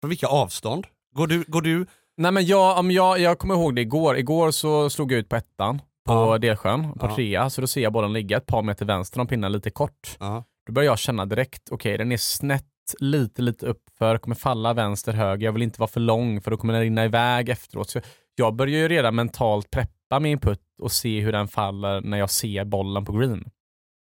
[0.00, 0.86] Från vilka avstånd?
[1.14, 4.16] Går du, går du Nej men jag, om jag, jag kommer ihåg det igår.
[4.16, 6.38] Igår så slog jag ut på ettan på Ja.
[6.38, 7.14] Delsjön, på Ja.
[7.14, 10.16] trea, så då ser jag bollen ligga ett par meter vänster om pinnen lite kort.
[10.20, 12.64] ja, Då börjar jag känna direkt, okej den är snett
[12.98, 16.56] lite, lite uppför, kommer falla vänster, höger, jag vill inte vara för lång för då
[16.56, 17.90] kommer den rinna iväg efteråt.
[17.90, 18.00] Så
[18.34, 22.30] jag börjar ju redan mentalt preppa min putt och se hur den faller när jag
[22.30, 23.44] ser bollen på green.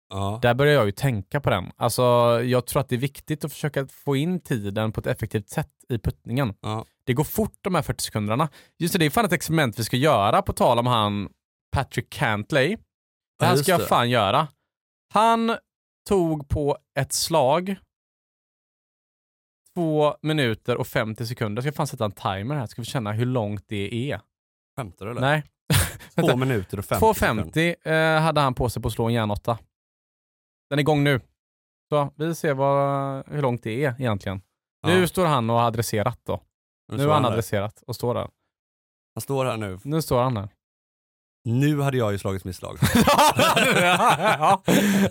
[0.09, 1.71] ja, Där börjar jag ju tänka på den.
[1.77, 2.01] Alltså,
[2.43, 5.71] jag tror att det är viktigt att försöka få in tiden på ett effektivt sätt
[5.89, 6.53] i puttningen.
[6.61, 6.85] ja.
[7.03, 8.49] Det går fort de här 40 sekunderna.
[8.79, 11.29] Just det, det är fan ett experiment vi ska göra på tal om han
[11.71, 12.77] Patrick Cantley.
[13.39, 14.47] Det här ska jag fan göra.
[15.13, 15.55] Han
[16.07, 17.75] tog på ett slag
[19.75, 21.61] två minuter och 50 sekunder.
[21.63, 24.21] Jag ska fan sätta en timer här, ska vi känna hur långt det är.
[24.77, 25.21] Skämtar du eller?
[25.21, 25.43] Nej,
[26.15, 27.43] Två minuter och 50 sekunder.
[27.83, 29.59] 2.50 eh, hade han på sig på att slå en järnåtta.
[30.69, 31.21] Den är igång nu.
[31.89, 34.41] Så vi ser vad, hur långt det är egentligen.
[34.87, 35.07] Nu Ja.
[35.07, 36.41] står han och har adresserat då.
[36.91, 37.29] Nu står har han där.
[37.31, 38.29] adresserat och står där.
[39.15, 39.79] Han står här nu.
[39.83, 40.49] Nu står han där.
[41.43, 42.77] Nu hade jag ju slagit misslag.
[42.95, 44.61] ja,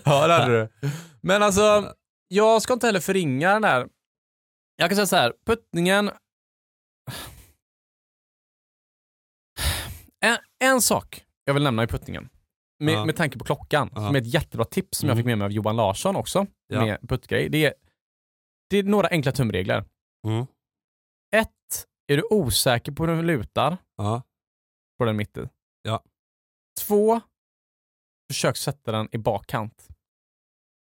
[0.05, 0.89] ja, det hade du.
[1.21, 1.93] Men alltså,
[2.27, 3.87] jag ska inte heller förringa den där.
[4.75, 6.11] Jag kan säga så här, puttningen...
[10.25, 12.29] En, en sak jag vill nämna i puttningen,
[12.79, 13.05] med, Ja.
[13.05, 14.05] med tanke på klockan, Ja.
[14.05, 15.19] som är ett jättebra tips som jag Mm.
[15.19, 16.85] fick med mig av Johan Larsson också, Ja.
[16.85, 17.49] med puttgrej.
[17.49, 17.73] Det är,
[18.69, 19.85] det är några enkla tumregler.
[20.27, 20.45] Mm.
[21.35, 24.21] Ett, är du osäker på hur den lutar, Ja.
[24.97, 25.43] på den mitten.
[25.43, 25.49] Ja.
[26.87, 27.21] Två,
[28.31, 29.87] försök sätta den i bakkant.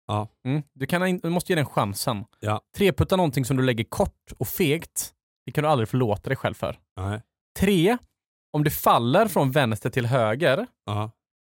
[0.08, 0.28] Ja.
[0.46, 0.64] Mm.
[0.74, 2.26] Du, kan, du måste ge den chansen.
[2.40, 2.62] Ja.
[2.78, 5.14] Treputta någonting som du lägger kort och fegt,
[5.46, 6.80] det kan du aldrig förlåta dig själv för.
[6.98, 7.22] Nej.
[7.60, 7.98] Tre,
[8.54, 11.12] om det faller från vänster till höger, Ja.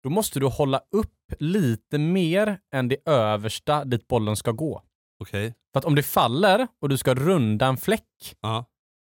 [0.03, 4.83] då måste du hålla upp lite mer än det översta dit bollen ska gå.
[5.21, 5.55] Okej.
[5.73, 8.65] För att om det faller och du ska runda en fläck, Ja.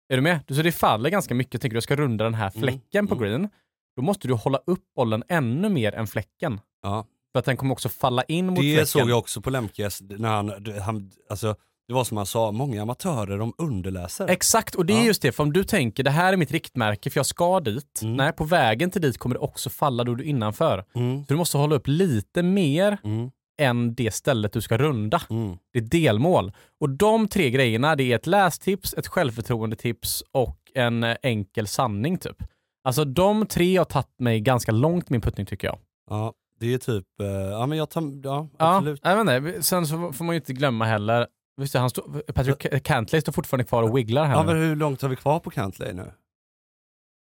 [0.10, 0.40] är du med?
[0.48, 3.16] Så det faller ganska mycket, tänker du jag ska runda den här Mm, fläcken på
[3.16, 3.24] mm.
[3.28, 3.50] green,
[3.96, 6.60] då måste du hålla upp bollen ännu mer än fläcken.
[6.84, 7.06] Ja.
[7.32, 8.88] För att den kommer också falla in mot Det fläcken.
[8.88, 11.56] såg jag också på Lemkes när han, han, alltså
[11.88, 14.28] det var som han sa, många amatörer de underläser.
[14.28, 15.06] Exakt, och det är Ja.
[15.06, 18.00] just det, för om du tänker det här är mitt riktmärke för jag ska dit.
[18.02, 18.16] Mm.
[18.18, 20.86] Nej, på vägen till dit kommer det också falla då du är innanför.
[20.96, 21.20] Mm.
[21.26, 23.32] Så du måste hålla upp lite mer Mm.
[23.62, 25.22] än det stället du ska runda.
[25.30, 25.58] Mm.
[25.74, 26.52] Det är delmål.
[26.80, 32.44] Och de tre grejerna, det är ett lästips, ett självförtroendetips och en enkel sanning typ.
[32.86, 35.78] Alltså de tre har tagit mig ganska långt min puttning tycker jag.
[36.10, 39.00] Ja, det är typ, eh, ja men jag tar, ja Ja, absolut.
[39.04, 39.64] jag vet inte.
[39.64, 41.28] Sen så får man ju inte glömma heller,
[41.58, 42.02] visst, han stå,
[42.34, 44.54] Patrick Cantley står fortfarande kvar och wigglar här Ja nu.
[44.54, 46.12] men hur långt har vi kvar på Cantley nu?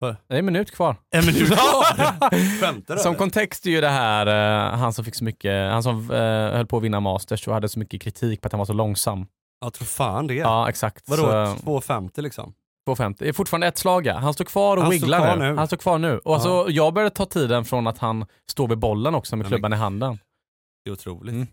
[0.02, 0.96] Det är en minut kvar.
[1.12, 1.84] En minut kvar?
[2.62, 3.20] Skämtar du Som eller?
[3.20, 4.28] kontext är ju det här,
[4.72, 6.18] eh, han som fick så mycket, han som eh,
[6.58, 8.74] höll på att vinna Masters och hade så mycket kritik på att han var så
[8.74, 9.26] långsam.
[9.62, 10.34] Jag tror fan det.
[10.34, 11.10] Ja, exakt.
[11.10, 11.30] Vadå, Så,
[11.82, 12.54] 2,50 liksom?
[12.90, 13.16] 2,50.
[13.20, 14.18] Det är fortfarande ett slag ja.
[14.18, 15.52] Han står kvar och Han står wigglar kvar nu.
[15.52, 15.58] nu.
[15.58, 16.18] Han står kvar nu.
[16.18, 16.34] Och Ja.
[16.36, 19.76] alltså, jag började ta tiden från att han står vid bollen också med klubban i
[19.76, 20.20] handen.
[20.84, 21.34] Det är otroligt.
[21.34, 21.48] Mm.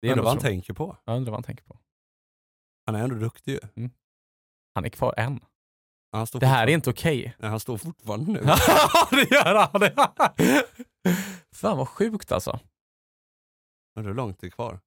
[0.00, 0.96] Det är Undrar vad han tänker på.
[1.04, 1.78] Jag undrar vad han tänker på.
[2.86, 3.90] Han är ändå duktig ju.
[4.74, 5.40] Han är kvar än.
[6.32, 7.34] Det här är inte okej.
[7.38, 8.40] Nej, han står fortfarande nu.
[9.10, 10.08] det gör han!
[11.54, 12.60] Fan vad sjukt alltså.
[13.94, 14.80] Men hur långt är det kvar?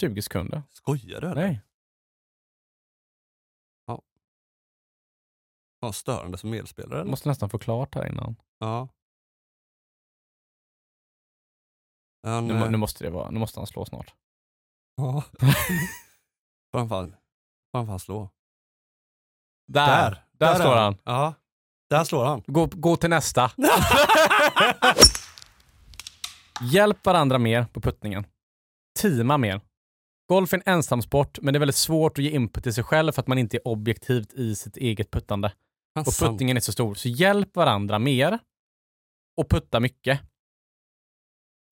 [0.00, 0.62] 20 sekunder.
[0.70, 1.34] Skojar du?
[1.34, 1.60] Nej.
[5.80, 7.10] Fan, störande som medspelare eller?
[7.10, 8.36] måste nästan få klart här innan.
[8.58, 8.88] Ja.
[12.22, 14.14] Han, Nu, nu, måste det vara, nu måste han slå snart.
[14.96, 15.24] Ja.
[16.72, 17.10] Får han fan,
[17.72, 18.30] får han fan slå?
[19.66, 20.24] Där!
[20.32, 20.96] Där, är slår han.
[21.04, 21.34] Ja,
[21.90, 22.42] där slår han.
[22.46, 23.50] Gå, gå till nästa.
[26.62, 28.26] Hjälp varandra mer på puttningen.
[29.00, 29.60] Teama mer.
[30.28, 33.12] Golf är en ensamsport, men det är väldigt svårt att ge input till sig själv
[33.12, 35.52] för att man inte är objektivt i sitt eget puttande.
[36.00, 36.30] Han Och sant.
[36.32, 36.94] puttningen är så stor.
[36.94, 38.38] Så hjälp varandra mer
[39.36, 40.20] och putta mycket.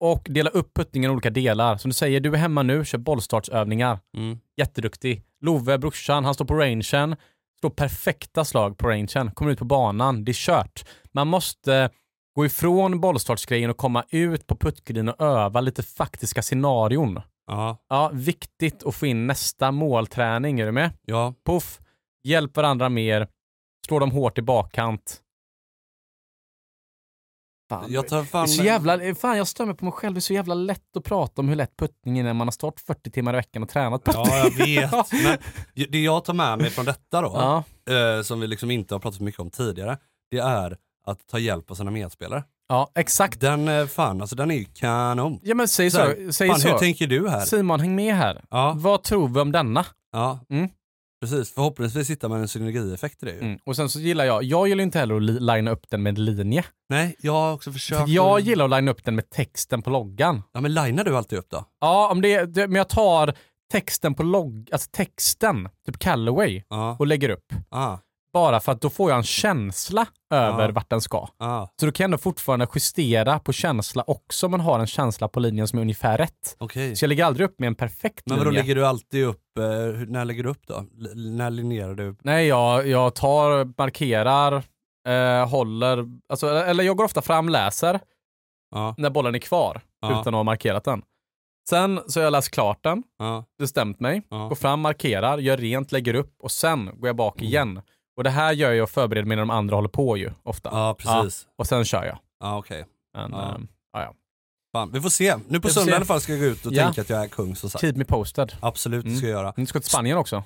[0.01, 1.77] Och dela upp puttningen i olika delar.
[1.77, 3.99] Som du säger, du är hemma nu, kör bollstartsövningar.
[4.17, 4.39] Mm.
[4.57, 5.23] Jätteduktig.
[5.41, 6.83] Love, brorsan, han står på rangen.
[7.61, 9.31] Slår perfekta slag på rangen.
[9.35, 10.25] Kommer ut på banan.
[10.25, 10.85] Det är kört.
[11.13, 11.91] Man måste
[12.37, 17.21] gå ifrån bollstartsgrejen och komma ut på puttgreen och öva lite faktiska scenarion.
[17.47, 20.61] Ja, Ja, viktigt att få in nästa målträning.
[20.61, 20.91] Är du med?
[21.07, 21.35] ja.
[21.47, 21.79] Puff.
[22.25, 23.29] Hjälp varandra mer.
[23.89, 25.21] Slå dem hårt i bakkant.
[27.71, 28.49] Fan, Jag tar det är fan...
[28.49, 30.15] så jävla, fan jag stör mig på mig själv.
[30.15, 32.53] Det är så jävla lätt att prata om hur lätt puttning är när man har
[32.53, 34.25] stått 40 timmar i veckan och tränat puttning.
[34.29, 35.13] Ja, jag vet.
[35.25, 35.39] Men
[35.91, 37.65] det jag tar med mig från detta då, Ja.
[37.95, 39.99] eh, som vi liksom inte har pratat så mycket om tidigare,
[40.31, 40.77] det är
[41.07, 42.45] att ta hjälp av sina medspelare.
[42.69, 43.41] ja, exakt.
[43.41, 45.41] Den, eh, fan alltså den är ju kanon.
[45.43, 46.03] Ja men säg Så så.
[46.03, 46.69] här, Säg fan, så.
[46.69, 47.41] hur tänker du här?
[47.41, 48.45] Simon, häng med här.
[48.51, 49.87] Ja, Vad tror vi om denna?
[50.13, 50.39] ja.
[50.51, 50.69] Mm.
[51.21, 53.41] Precis, förhoppningsvis hittar man en synergieffekt i det ju.
[53.41, 53.59] Mm.
[53.65, 56.19] Och sen så gillar jag, jag gillar inte heller att li- linea upp den med
[56.19, 56.65] linje.
[56.89, 58.09] Nej, jag har också För försökt.
[58.09, 60.43] jag att- gillar att linea upp den med texten på loggan.
[60.53, 61.65] Ja men linear du alltid upp då?
[61.81, 63.35] Ja, om det, det, men jag tar
[63.73, 66.97] texten på logg, alltså texten, typ Callaway, Ja.
[66.99, 67.53] och lägger upp.
[67.71, 67.99] Ah,
[68.39, 70.73] Bara för att då får jag en känsla över Ja.
[70.73, 71.29] vart den ska.
[71.39, 74.87] ah, Så då kan jag ändå fortfarande justera på känsla också om man har en
[74.87, 76.57] känsla på linjen som är ungefär rätt.
[76.59, 76.97] okej.
[76.97, 78.63] Så jag lägger aldrig upp med en perfekt Men vadå linje.
[78.63, 79.65] lägger du alltid upp, eh,
[80.09, 80.75] när lägger du upp då?
[81.01, 82.17] L- när linjerar du?
[82.23, 84.63] Nej, jag, jag tar, markerar,
[85.09, 88.01] eh, håller, alltså, eller jag går ofta fram, läser
[88.75, 90.09] Ja, när bollen är kvar Ja.
[90.21, 91.03] utan att ha markerat den.
[91.71, 94.49] Sen så har jag läst klart den, ja, bestämt mig, Ja.
[94.49, 97.49] går fram, markerar, gör rent, lägger upp och sen går jag bak Mm.
[97.49, 97.81] igen.
[98.19, 100.69] Och det här gör jag och förbereder mig när de andra håller på ju ofta.
[100.73, 101.47] ja precis.
[101.59, 102.19] Och sen kör jag.
[102.41, 102.85] Ja, okej.
[103.15, 103.55] Men, Ja.
[103.55, 104.15] ehm, ja, ja.
[104.73, 105.37] Fan, vi får se.
[105.49, 106.85] Nu på söndag i alla fall ska jag gå ut och Ja.
[106.85, 107.81] tänka att jag är kung som sagt.
[107.81, 108.53] Keep me posted.
[108.61, 109.19] Absolut, det Mm.
[109.19, 109.53] ska jag göra.
[109.57, 110.43] Du ska till Spanien också.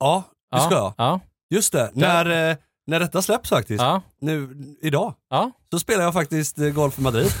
[0.00, 0.62] Ja, det ja.
[0.64, 0.92] ska jag.
[0.96, 1.20] Ja.
[1.54, 4.02] Just det, när, eh, när detta släpps faktiskt, Ja.
[4.20, 5.50] nu idag, Ja.
[5.70, 7.30] så spelar jag faktiskt eh, golf i Madrid.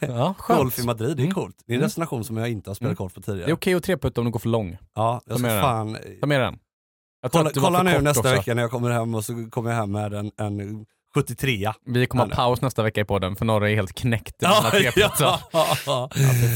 [0.00, 1.34] ja golf i Madrid, det är Mm.
[1.34, 1.56] coolt.
[1.66, 1.86] Det är en Mm.
[1.86, 2.96] destination som jag inte har spelat Mm.
[2.96, 3.52] golf på Det är tidigare.
[3.52, 4.78] okej att treputta om du går för lång.
[4.94, 5.62] Ja, jag Ta med ska den.
[5.62, 5.98] fan...
[6.20, 6.58] Ta med den.
[7.28, 8.32] Kolla, kolla nu nästa också.
[8.32, 12.06] vecka när jag kommer hem och så kommer jag hem med en, en 73 Vi
[12.06, 14.70] kommer Ja, ha paus nästa vecka i podden för Norre är helt knäckt i Ja,
[14.96, 15.38] ja.
[15.86, 16.08] Ja,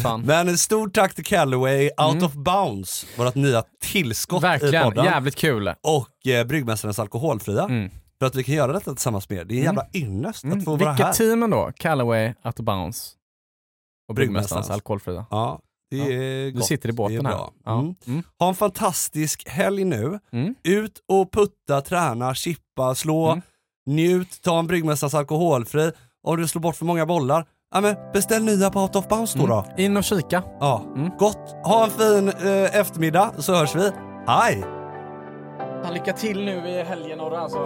[0.02, 0.22] fan.
[0.22, 2.24] Men en stort tack till Callaway, Out Mm.
[2.24, 5.04] of Bounds, vårt nya tillskott i Verkligen, podden.
[5.04, 5.68] jävligt kul.
[5.82, 7.62] Och eh, Bryggmästarens Alkoholfria.
[7.64, 7.90] Mm.
[8.18, 9.44] För att vi kan göra detta tillsammans med er.
[9.44, 9.76] Det är en Mm.
[9.76, 10.58] jävla ynnest Mm.
[10.58, 11.12] att få vara Vilka här.
[11.12, 11.72] team ändå?
[11.76, 13.12] Callaway, Out of Bounds.
[14.08, 14.70] Och Bryggmästarens.
[14.70, 15.26] alkoholfria.
[15.30, 15.60] Ja,
[15.90, 16.04] det Ja.
[16.04, 16.64] är Du gott.
[16.66, 17.78] sitter i båten är här.
[17.78, 17.94] Mm.
[18.06, 18.22] Mm.
[18.38, 20.18] Ha en fantastisk helg nu.
[20.32, 20.54] Mm.
[20.64, 23.42] Ut och putta, träna, chippa, slå, Mm.
[23.86, 25.90] njut, ta en Bryggmästarens alkoholfri.
[26.22, 29.38] Om du slår bort för många bollar, ja men beställ nya på Out of Bounce
[29.38, 29.46] då.
[29.46, 29.64] då.
[29.76, 30.42] In och kika.
[30.60, 31.10] Ja, Mm.
[31.18, 31.56] gott.
[31.64, 33.90] Ha en fin eh, eftermiddag så hörs vi.
[34.26, 34.64] Hej!
[35.92, 37.58] Lycka till nu i helgen och alltså.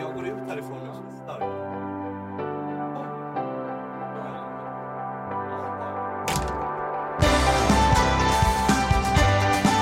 [0.00, 0.79] jag går ut härifrån.